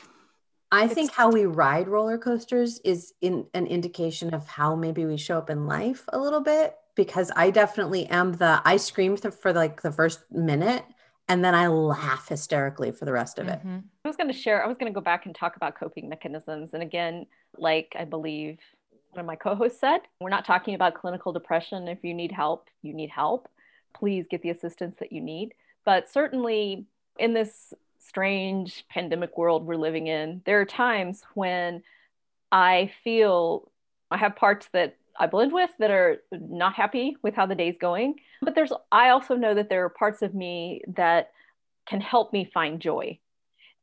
I 0.72 0.88
think 0.88 1.12
how 1.12 1.30
we 1.30 1.46
ride 1.46 1.88
roller 1.88 2.18
coasters 2.18 2.80
is 2.84 3.14
in 3.22 3.46
an 3.54 3.68
indication 3.68 4.34
of 4.34 4.48
how 4.48 4.76
maybe 4.76 5.06
we 5.06 5.16
show 5.16 5.38
up 5.38 5.50
in 5.50 5.68
life 5.68 6.04
a 6.12 6.20
little 6.20 6.42
bit 6.42 6.76
because 6.96 7.32
I 7.36 7.52
definitely 7.52 8.08
am 8.08 8.34
the 8.34 8.62
I 8.66 8.78
screamed 8.78 9.22
for 9.42 9.54
like 9.54 9.82
the 9.82 9.92
first 9.92 10.20
minute 10.32 10.84
and 11.28 11.44
then 11.44 11.56
I 11.56 11.68
laugh 11.68 12.30
hysterically 12.30 12.92
for 12.92 13.06
the 13.06 13.12
rest 13.12 13.40
of 13.40 13.48
it. 13.48 13.60
Mhm. 13.66 13.84
I 14.04 14.08
was 14.08 14.18
going 14.18 14.32
to 14.32 14.38
share, 14.38 14.64
I 14.64 14.68
was 14.68 14.78
going 14.78 14.92
to 14.92 14.96
go 14.96 15.02
back 15.02 15.26
and 15.26 15.34
talk 15.34 15.56
about 15.56 15.76
coping 15.76 16.08
mechanisms. 16.08 16.74
And 16.74 16.84
again, 16.84 17.26
like 17.58 17.96
I 17.98 18.06
believe 18.06 18.60
one 19.12 19.22
of 19.22 19.26
my 19.26 19.36
co 19.36 19.56
hosts 19.56 19.80
said, 19.80 20.02
we're 20.20 20.30
not 20.30 20.46
talking 20.46 20.76
about 20.76 20.94
clinical 20.94 21.32
depression. 21.34 21.88
If 21.88 22.04
you 22.04 22.14
need 22.14 22.32
help, 22.32 22.70
you 22.82 22.94
need 22.94 23.10
help. 23.10 23.48
Please 23.94 24.26
get 24.30 24.42
the 24.42 24.50
assistance 24.50 24.98
that 25.00 25.12
you 25.12 25.22
need. 25.22 25.54
But 25.84 26.10
certainly 26.10 26.86
in 27.18 27.34
this 27.34 27.74
strange 28.00 28.86
pandemic 28.90 29.38
world 29.38 29.66
we're 29.66 29.76
living 29.76 30.08
in, 30.08 30.42
there 30.46 30.60
are 30.62 30.66
times 30.66 31.24
when 31.34 31.82
I 32.52 32.92
feel 33.04 33.72
I 34.12 34.18
have 34.18 34.36
parts 34.36 34.68
that 34.74 34.96
I 35.20 35.28
blend 35.28 35.54
with 35.54 35.70
that 35.80 35.92
are 35.92 36.18
not 36.32 36.74
happy 36.74 37.16
with 37.22 37.36
how 37.36 37.46
the 37.46 37.56
day's 37.56 37.78
going. 37.80 38.16
But 38.42 38.56
there's, 38.56 38.74
I 38.92 39.10
also 39.10 39.36
know 39.36 39.54
that 39.54 39.70
there 39.70 39.84
are 39.86 39.90
parts 39.90 40.22
of 40.22 40.34
me 40.34 40.82
that 40.96 41.32
can 41.88 42.02
help 42.02 42.34
me 42.34 42.50
find 42.54 42.80
joy. 42.80 43.20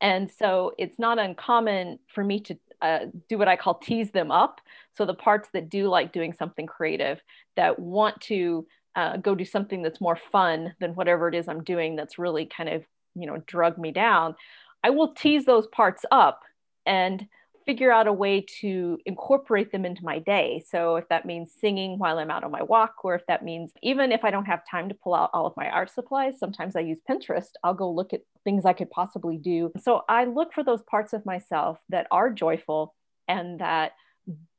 And 0.01 0.31
so 0.31 0.73
it's 0.79 0.99
not 0.99 1.19
uncommon 1.19 2.01
for 2.12 2.25
me 2.25 2.41
to 2.41 2.59
uh, 2.83 2.99
do 3.29 3.39
what 3.39 3.49
I 3.49 3.57
call 3.57 3.75
tease 3.75 4.11
them 4.11 4.33
up. 4.33 4.61
So 4.97 5.07
the 5.07 5.15
parts 5.15 5.49
that 5.53 5.71
do 5.71 5.89
like 5.89 6.12
doing 6.12 6.33
something 6.33 6.67
creative, 6.67 7.23
that 7.57 7.79
want 7.79 8.21
to 8.23 8.67
uh, 8.97 9.17
go 9.19 9.35
do 9.35 9.45
something 9.45 9.83
that's 9.83 10.01
more 10.01 10.19
fun 10.31 10.75
than 10.81 10.95
whatever 10.95 11.29
it 11.29 11.35
is 11.35 11.49
I'm 11.49 11.62
doing 11.62 11.97
that's 11.97 12.19
really 12.19 12.47
kind 12.47 12.69
of, 12.69 12.83
you 13.15 13.27
know, 13.27 13.43
drug 13.47 13.79
me 13.79 13.93
down, 13.93 14.35
I 14.83 14.91
will 14.91 15.15
tease 15.15 15.45
those 15.45 15.69
parts 15.69 16.05
up 16.11 16.43
and 16.85 17.27
figure 17.64 17.92
out 17.92 18.07
a 18.07 18.12
way 18.12 18.45
to 18.61 18.99
incorporate 19.07 19.73
them 19.73 19.85
into 19.85 20.04
my 20.04 20.19
day. 20.19 20.62
So 20.69 20.97
if 20.97 21.09
that 21.09 21.26
means 21.26 21.52
singing 21.61 21.99
while 21.99 22.19
I'm 22.19 22.31
out 22.31 22.45
on 22.45 22.50
my 22.50 22.62
walk, 22.62 22.97
or 23.04 23.14
if 23.14 23.26
that 23.26 23.45
means 23.45 23.73
even 23.83 24.12
if 24.12 24.25
I 24.25 24.31
don't 24.31 24.47
have 24.47 24.69
time 24.69 24.88
to 24.88 24.95
pull 24.95 25.14
out 25.14 25.31
all 25.33 25.47
of 25.47 25.57
my 25.57 25.69
art 25.69 25.90
supplies, 25.90 26.38
sometimes 26.38 26.76
I 26.76 26.81
use 26.81 26.99
Pinterest. 27.09 27.50
I'll 27.62 27.75
go 27.75 27.90
look 27.90 28.12
at 28.12 28.23
things 28.45 28.64
I 28.64 28.73
could 28.73 28.90
possibly 28.90 29.37
do. 29.37 29.73
So 29.81 30.02
I 30.09 30.25
look 30.25 30.52
for 30.52 30.64
those 30.64 30.83
parts 30.83 31.12
of 31.12 31.26
myself 31.26 31.78
that 31.88 32.07
are 32.11 32.31
joyful 32.31 32.95
and 33.28 33.61
that 33.61 33.92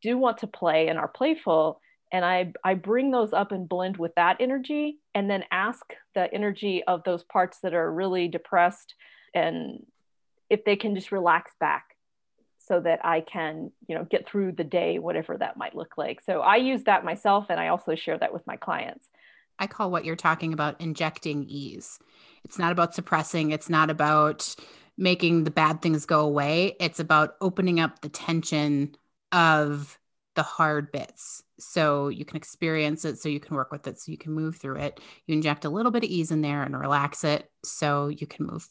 do 0.01 0.17
want 0.17 0.39
to 0.39 0.47
play 0.47 0.87
and 0.87 0.97
are 0.99 1.07
playful. 1.07 1.79
And 2.11 2.23
I, 2.23 2.53
I 2.63 2.75
bring 2.75 3.11
those 3.11 3.33
up 3.33 3.51
and 3.51 3.67
blend 3.67 3.97
with 3.97 4.13
that 4.15 4.37
energy 4.39 4.99
and 5.15 5.29
then 5.29 5.43
ask 5.51 5.83
the 6.15 6.31
energy 6.33 6.83
of 6.87 7.03
those 7.03 7.23
parts 7.23 7.59
that 7.63 7.73
are 7.73 7.91
really 7.91 8.27
depressed 8.27 8.95
and 9.33 9.83
if 10.49 10.63
they 10.65 10.75
can 10.75 10.93
just 10.93 11.11
relax 11.11 11.51
back 11.59 11.92
so 12.65 12.79
that 12.79 13.05
I 13.05 13.21
can, 13.21 13.71
you 13.87 13.95
know, 13.95 14.05
get 14.05 14.27
through 14.27 14.53
the 14.53 14.63
day, 14.63 14.99
whatever 14.99 15.37
that 15.37 15.57
might 15.57 15.75
look 15.75 15.97
like. 15.97 16.21
So 16.21 16.41
I 16.41 16.57
use 16.57 16.83
that 16.83 17.03
myself 17.03 17.47
and 17.49 17.59
I 17.59 17.67
also 17.67 17.95
share 17.95 18.17
that 18.17 18.33
with 18.33 18.45
my 18.47 18.55
clients. 18.55 19.07
I 19.59 19.67
call 19.67 19.91
what 19.91 20.05
you're 20.05 20.15
talking 20.15 20.53
about 20.53 20.79
injecting 20.81 21.45
ease. 21.47 21.99
It's 22.43 22.57
not 22.57 22.71
about 22.71 22.95
suppressing, 22.95 23.51
it's 23.51 23.69
not 23.69 23.89
about 23.89 24.55
making 24.97 25.43
the 25.43 25.51
bad 25.51 25.81
things 25.81 26.05
go 26.05 26.21
away. 26.21 26.75
It's 26.79 26.99
about 26.99 27.35
opening 27.41 27.79
up 27.79 28.01
the 28.01 28.09
tension 28.09 28.95
of 29.31 29.97
the 30.35 30.43
hard 30.43 30.91
bits 30.91 31.43
so 31.59 32.09
you 32.09 32.25
can 32.25 32.37
experience 32.37 33.05
it, 33.05 33.19
so 33.19 33.29
you 33.29 33.39
can 33.39 33.55
work 33.55 33.71
with 33.71 33.87
it, 33.87 33.99
so 33.99 34.11
you 34.11 34.17
can 34.17 34.33
move 34.33 34.55
through 34.55 34.77
it. 34.77 34.99
You 35.27 35.35
inject 35.35 35.65
a 35.65 35.69
little 35.69 35.91
bit 35.91 36.03
of 36.03 36.09
ease 36.09 36.31
in 36.31 36.41
there 36.41 36.63
and 36.63 36.77
relax 36.77 37.23
it 37.23 37.49
so 37.63 38.07
you 38.07 38.27
can 38.27 38.45
move 38.47 38.67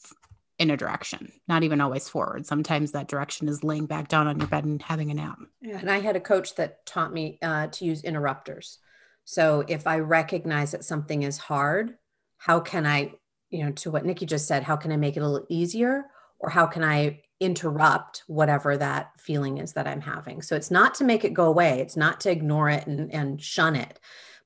in 0.63 0.71
a 0.71 0.77
direction, 0.77 1.33
not 1.49 1.65
even 1.65 1.81
always 1.81 2.09
forward. 2.09 2.47
Sometimes 2.47 2.93
that 2.93 3.09
direction 3.09 3.49
is 3.49 3.65
laying 3.65 3.87
back 3.87 4.07
down 4.07 4.29
on 4.29 4.39
your 4.39 4.47
bed 4.47 4.65
and 4.65 4.81
having 4.81 5.11
a 5.11 5.15
nap. 5.15 5.39
And 5.81 5.91
I 5.91 5.99
had 5.99 6.15
a 6.15 6.21
coach 6.21 6.55
that 6.55 6.87
taught 6.87 7.13
me 7.13 7.39
uh, 7.43 7.67
to 7.67 7.85
use 7.85 8.05
interrupters. 8.05 8.79
So 9.25 9.65
if 9.67 9.89
I 9.89 9.99
recognize 9.99 10.71
that 10.71 10.85
something 10.85 11.25
is 11.25 11.37
hard, 11.37 11.97
how 12.39 12.61
can 12.61 12.87
I, 12.87 13.13
you 13.51 13.65
know, 13.65 13.73
to 13.73 13.91
what 13.91 14.07
Nikki 14.07 14.25
just 14.25 14.47
said, 14.47 14.63
how 14.63 14.77
can 14.77 14.93
I 14.93 14.97
make 14.97 15.17
it 15.17 15.21
a 15.21 15.29
little 15.29 15.47
easier? 15.49 16.05
Or 16.39 16.49
how 16.49 16.67
can 16.67 16.85
I 16.85 17.23
interrupt 17.41 18.23
whatever 18.29 18.77
that 18.77 19.11
feeling 19.19 19.59
is 19.59 19.73
that 19.73 19.89
I'm 19.89 20.01
having? 20.01 20.43
So 20.43 20.55
it's 20.55 20.71
not 20.71 20.95
to 20.97 21.05
make 21.05 21.25
it 21.25 21.35
go 21.35 21.47
away, 21.47 21.81
it's 21.81 21.97
not 21.97 22.21
to 22.21 22.31
ignore 22.31 22.71
it 22.71 22.87
and, 22.87 23.13
and 23.13 23.43
shun 23.43 23.75
it, 23.75 23.99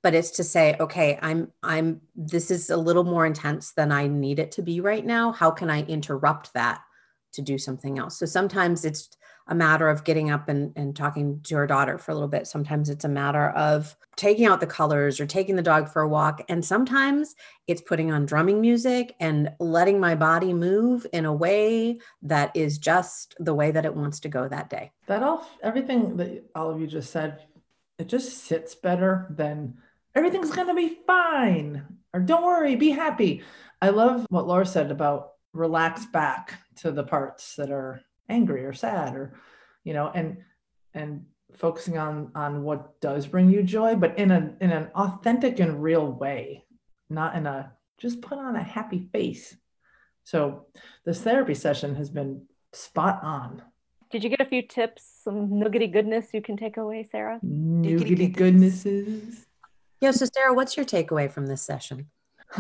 but 0.06 0.14
it's 0.14 0.30
to 0.30 0.44
say, 0.44 0.76
okay, 0.78 1.18
I'm, 1.20 1.50
I'm, 1.64 2.00
this 2.14 2.52
is 2.52 2.70
a 2.70 2.76
little 2.76 3.02
more 3.02 3.26
intense 3.26 3.72
than 3.72 3.90
I 3.90 4.06
need 4.06 4.38
it 4.38 4.52
to 4.52 4.62
be 4.62 4.80
right 4.80 5.04
now. 5.04 5.32
How 5.32 5.50
can 5.50 5.68
I 5.68 5.82
interrupt 5.82 6.54
that 6.54 6.80
to 7.32 7.42
do 7.42 7.58
something 7.58 7.98
else? 7.98 8.16
So 8.16 8.24
sometimes 8.24 8.84
it's 8.84 9.08
a 9.48 9.54
matter 9.56 9.88
of 9.88 10.04
getting 10.04 10.30
up 10.30 10.48
and, 10.48 10.72
and 10.76 10.94
talking 10.94 11.40
to 11.46 11.56
our 11.56 11.66
daughter 11.66 11.98
for 11.98 12.12
a 12.12 12.14
little 12.14 12.28
bit. 12.28 12.46
Sometimes 12.46 12.88
it's 12.88 13.04
a 13.04 13.08
matter 13.08 13.50
of 13.50 13.96
taking 14.14 14.46
out 14.46 14.60
the 14.60 14.66
colors 14.68 15.18
or 15.18 15.26
taking 15.26 15.56
the 15.56 15.60
dog 15.60 15.88
for 15.88 16.02
a 16.02 16.08
walk. 16.08 16.40
And 16.48 16.64
sometimes 16.64 17.34
it's 17.66 17.80
putting 17.80 18.12
on 18.12 18.26
drumming 18.26 18.60
music 18.60 19.16
and 19.18 19.50
letting 19.58 19.98
my 19.98 20.14
body 20.14 20.54
move 20.54 21.04
in 21.12 21.24
a 21.24 21.34
way 21.34 21.98
that 22.22 22.52
is 22.54 22.78
just 22.78 23.34
the 23.40 23.54
way 23.54 23.72
that 23.72 23.84
it 23.84 23.96
wants 23.96 24.20
to 24.20 24.28
go 24.28 24.46
that 24.46 24.70
day. 24.70 24.92
That 25.08 25.24
all, 25.24 25.44
everything 25.64 26.16
that 26.18 26.48
all 26.54 26.70
of 26.70 26.80
you 26.80 26.86
just 26.86 27.10
said, 27.10 27.40
it 27.98 28.06
just 28.06 28.44
sits 28.44 28.76
better 28.76 29.26
than 29.30 29.78
everything's 30.16 30.50
going 30.50 30.68
to 30.68 30.74
be 30.74 30.98
fine. 31.06 31.84
Or 32.12 32.20
don't 32.20 32.44
worry, 32.44 32.74
be 32.74 32.90
happy. 32.90 33.42
I 33.80 33.90
love 33.90 34.26
what 34.30 34.46
Laura 34.46 34.66
said 34.66 34.90
about 34.90 35.32
relax 35.52 36.06
back 36.06 36.58
to 36.76 36.90
the 36.90 37.04
parts 37.04 37.54
that 37.56 37.70
are 37.70 38.00
angry 38.28 38.64
or 38.64 38.72
sad 38.72 39.14
or 39.14 39.38
you 39.84 39.94
know 39.94 40.10
and 40.14 40.38
and 40.92 41.24
focusing 41.54 41.96
on 41.96 42.30
on 42.34 42.62
what 42.62 43.00
does 43.00 43.26
bring 43.26 43.48
you 43.48 43.62
joy 43.62 43.94
but 43.94 44.18
in 44.18 44.32
a 44.32 44.52
in 44.60 44.70
an 44.70 44.88
authentic 44.94 45.60
and 45.60 45.82
real 45.82 46.10
way 46.12 46.64
not 47.08 47.36
in 47.36 47.46
a 47.46 47.72
just 47.98 48.20
put 48.20 48.38
on 48.38 48.56
a 48.56 48.62
happy 48.62 49.08
face. 49.12 49.56
So 50.24 50.66
this 51.04 51.20
therapy 51.22 51.54
session 51.54 51.94
has 51.94 52.10
been 52.10 52.42
spot 52.72 53.20
on. 53.22 53.62
Did 54.10 54.22
you 54.22 54.30
get 54.30 54.40
a 54.40 54.46
few 54.46 54.62
tips, 54.62 55.20
some 55.24 55.58
nuggety 55.58 55.86
goodness 55.86 56.28
you 56.32 56.42
can 56.42 56.56
take 56.56 56.76
away, 56.76 57.08
Sara? 57.10 57.38
nuggety 57.42 58.28
goodnesses 58.28 59.45
Yeah. 60.00 60.10
So, 60.10 60.26
Sara, 60.26 60.54
what's 60.54 60.76
your 60.76 60.86
takeaway 60.86 61.30
from 61.30 61.46
this 61.46 61.62
session? 61.62 62.06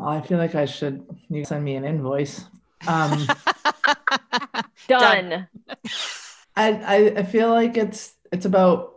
well 0.00 0.08
i 0.08 0.20
feel 0.20 0.38
like 0.38 0.54
i 0.54 0.64
should 0.64 1.04
you 1.28 1.44
send 1.44 1.64
me 1.64 1.74
an 1.74 1.84
invoice 1.84 2.44
um 2.86 3.26
Done. 4.88 5.46
I, 6.56 6.72
I 6.72 6.96
I 7.18 7.22
feel 7.22 7.50
like 7.50 7.76
it's 7.76 8.14
it's 8.32 8.44
about 8.44 8.94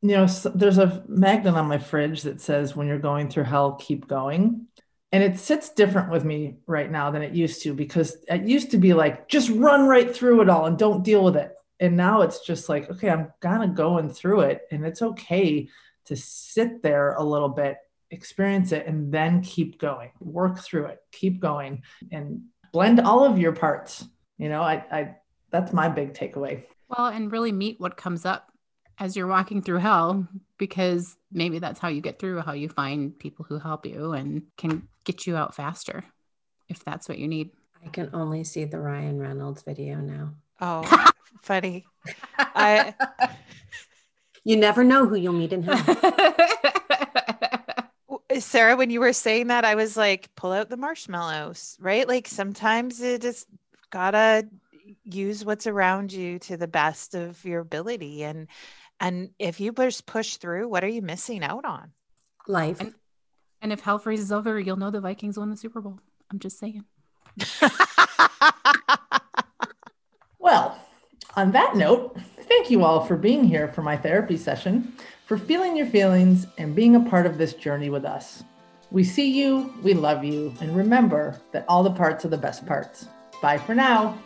you 0.00 0.16
know 0.16 0.26
there's 0.54 0.78
a 0.78 1.04
magnet 1.06 1.54
on 1.54 1.66
my 1.66 1.78
fridge 1.78 2.22
that 2.22 2.40
says 2.40 2.74
when 2.74 2.86
you're 2.86 2.98
going 2.98 3.28
through 3.28 3.44
hell 3.44 3.74
keep 3.74 4.08
going 4.08 4.66
and 5.12 5.22
it 5.22 5.38
sits 5.38 5.68
different 5.68 6.10
with 6.10 6.24
me 6.24 6.56
right 6.66 6.90
now 6.90 7.10
than 7.10 7.22
it 7.22 7.34
used 7.34 7.62
to 7.62 7.74
because 7.74 8.16
it 8.28 8.44
used 8.44 8.70
to 8.70 8.78
be 8.78 8.94
like 8.94 9.28
just 9.28 9.50
run 9.50 9.86
right 9.86 10.14
through 10.14 10.40
it 10.40 10.48
all 10.48 10.66
and 10.66 10.78
don't 10.78 11.04
deal 11.04 11.22
with 11.22 11.36
it 11.36 11.52
and 11.78 11.96
now 11.96 12.22
it's 12.22 12.40
just 12.40 12.68
like 12.68 12.88
okay 12.90 13.10
I'm 13.10 13.32
kind 13.40 13.62
of 13.62 13.74
going 13.74 14.08
through 14.08 14.40
it 14.40 14.62
and 14.70 14.84
it's 14.86 15.02
okay 15.02 15.68
to 16.06 16.16
sit 16.16 16.82
there 16.82 17.14
a 17.14 17.22
little 17.22 17.48
bit 17.48 17.76
experience 18.10 18.72
it 18.72 18.86
and 18.86 19.12
then 19.12 19.42
keep 19.42 19.78
going 19.78 20.10
work 20.20 20.58
through 20.60 20.86
it 20.86 20.98
keep 21.10 21.40
going 21.40 21.82
and 22.12 22.42
blend 22.72 23.00
all 23.00 23.24
of 23.24 23.38
your 23.38 23.52
parts 23.52 24.06
you 24.38 24.48
know 24.48 24.62
I 24.62 24.84
I 24.90 25.16
that's 25.50 25.72
my 25.72 25.88
big 25.88 26.14
takeaway 26.14 26.64
Well, 26.88 27.06
and 27.06 27.30
really 27.32 27.52
meet 27.52 27.80
what 27.80 27.96
comes 27.96 28.24
up 28.24 28.50
as 28.98 29.16
you're 29.16 29.26
walking 29.26 29.62
through 29.62 29.78
hell, 29.78 30.26
because 30.58 31.16
maybe 31.32 31.58
that's 31.58 31.80
how 31.80 31.88
you 31.88 32.00
get 32.00 32.18
through, 32.18 32.40
how 32.40 32.52
you 32.52 32.68
find 32.68 33.18
people 33.18 33.44
who 33.48 33.58
help 33.58 33.86
you 33.86 34.12
and 34.12 34.42
can 34.56 34.88
get 35.04 35.26
you 35.26 35.36
out 35.36 35.54
faster 35.54 36.04
if 36.68 36.84
that's 36.84 37.08
what 37.08 37.18
you 37.18 37.28
need. 37.28 37.50
I 37.84 37.88
can 37.88 38.10
only 38.12 38.44
see 38.44 38.64
the 38.64 38.78
Ryan 38.78 39.18
Reynolds 39.18 39.62
video 39.62 39.96
now. 39.96 40.34
Oh, 40.60 41.10
funny. 41.42 41.84
I 42.38 42.94
You 44.44 44.56
never 44.56 44.84
know 44.84 45.06
who 45.06 45.16
you'll 45.16 45.32
meet 45.32 45.52
in 45.52 45.62
hell. 45.64 45.78
Sara, 48.38 48.76
when 48.76 48.90
you 48.90 49.00
were 49.00 49.12
saying 49.12 49.46
that, 49.48 49.64
I 49.64 49.74
was 49.74 49.96
like, 49.96 50.28
pull 50.34 50.52
out 50.52 50.68
the 50.68 50.76
marshmallows, 50.76 51.76
right? 51.80 52.06
Like 52.06 52.26
sometimes 52.28 53.00
it 53.00 53.22
just 53.22 53.46
gotta 53.90 54.46
use 55.04 55.44
what's 55.44 55.66
around 55.66 56.12
you 56.12 56.38
to 56.40 56.56
the 56.56 56.66
best 56.68 57.14
of 57.14 57.42
your 57.44 57.60
ability 57.60 58.22
and 58.24 58.48
and 59.00 59.30
if 59.38 59.60
you 59.60 59.72
just 59.72 60.04
push 60.06 60.36
through 60.36 60.68
what 60.68 60.82
are 60.84 60.88
you 60.88 61.00
missing 61.02 61.42
out 61.42 61.64
on 61.64 61.92
Life. 62.46 62.80
And- 62.80 62.94
And 63.62 63.72
if 63.72 63.80
hell 63.80 63.98
freezes 63.98 64.30
over, 64.32 64.58
you'll 64.60 64.76
know 64.76 64.90
the 64.90 65.00
Vikings 65.00 65.38
won 65.38 65.48
the 65.50 65.56
Super 65.56 65.80
Bowl. 65.80 65.98
I'm 66.30 66.38
just 66.38 66.58
saying. 66.58 66.84
Well, 70.38 70.78
on 71.36 71.52
that 71.52 71.74
note, 71.74 72.18
thank 72.54 72.70
you 72.70 72.84
all 72.84 73.04
for 73.04 73.16
being 73.16 73.42
here 73.42 73.66
for 73.66 73.82
my 73.82 73.96
therapy 73.96 74.36
session, 74.36 74.92
for 75.26 75.36
feeling 75.36 75.76
your 75.76 75.86
feelings 75.86 76.46
and 76.56 76.72
being 76.76 76.94
a 76.94 77.00
part 77.00 77.26
of 77.26 77.36
this 77.36 77.52
journey 77.52 77.90
with 77.90 78.04
us. 78.04 78.44
We 78.92 79.02
see 79.02 79.28
you, 79.28 79.74
we 79.82 79.92
love 79.92 80.22
you, 80.22 80.54
and 80.60 80.76
remember 80.76 81.40
that 81.50 81.64
all 81.66 81.82
the 81.82 81.90
parts 81.90 82.24
are 82.24 82.28
the 82.28 82.38
best 82.38 82.64
parts. 82.64 83.08
Bye 83.42 83.58
for 83.58 83.74
now. 83.74 84.16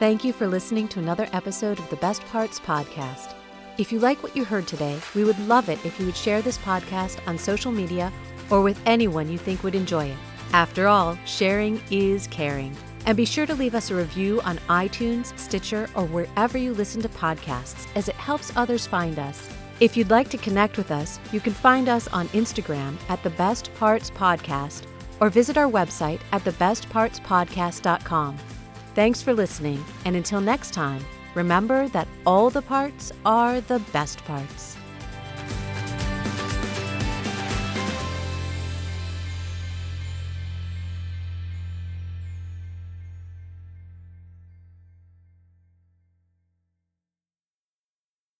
Thank 0.00 0.24
you 0.24 0.32
for 0.32 0.48
listening 0.48 0.88
to 0.88 0.98
another 0.98 1.28
episode 1.32 1.78
of 1.78 1.88
the 1.88 1.96
Best 1.96 2.24
Parts 2.26 2.58
Podcast. 2.58 3.32
If 3.78 3.92
you 3.92 4.00
like 4.00 4.20
what 4.20 4.34
you 4.34 4.44
heard 4.44 4.66
today, 4.66 4.98
we 5.14 5.22
would 5.22 5.38
love 5.46 5.68
it 5.68 5.84
if 5.86 6.00
you 6.00 6.06
would 6.06 6.16
share 6.16 6.42
this 6.42 6.58
podcast 6.58 7.20
on 7.28 7.38
social 7.38 7.70
media 7.70 8.12
or 8.50 8.60
with 8.60 8.80
anyone 8.86 9.30
you 9.30 9.38
think 9.38 9.62
would 9.62 9.76
enjoy 9.76 10.06
it. 10.06 10.18
After 10.52 10.88
all, 10.88 11.16
sharing 11.26 11.80
is 11.92 12.26
caring. 12.26 12.76
And 13.08 13.16
be 13.16 13.24
sure 13.24 13.46
to 13.46 13.54
leave 13.54 13.74
us 13.74 13.90
a 13.90 13.94
review 13.94 14.42
on 14.42 14.58
iTunes, 14.68 15.36
Stitcher, 15.38 15.88
or 15.94 16.04
wherever 16.04 16.58
you 16.58 16.74
listen 16.74 17.00
to 17.00 17.08
podcasts, 17.08 17.86
as 17.96 18.06
it 18.06 18.14
helps 18.16 18.54
others 18.54 18.86
find 18.86 19.18
us. 19.18 19.48
If 19.80 19.96
you'd 19.96 20.10
like 20.10 20.28
to 20.28 20.36
connect 20.36 20.76
with 20.76 20.90
us, 20.90 21.18
you 21.32 21.40
can 21.40 21.54
find 21.54 21.88
us 21.88 22.06
on 22.08 22.28
Instagram 22.28 22.98
at 23.08 23.22
the 23.22 23.30
Best 23.30 23.72
Parts 23.76 24.10
Podcast 24.10 24.82
or 25.20 25.30
visit 25.30 25.56
our 25.56 25.70
website 25.70 26.20
at 26.32 26.44
thebestpartspodcast.com. 26.44 28.36
Thanks 28.94 29.22
for 29.22 29.32
listening, 29.32 29.82
and 30.04 30.14
until 30.14 30.42
next 30.42 30.74
time, 30.74 31.02
remember 31.34 31.88
that 31.88 32.08
all 32.26 32.50
the 32.50 32.60
parts 32.60 33.10
are 33.24 33.62
the 33.62 33.78
best 33.94 34.22
parts. 34.26 34.77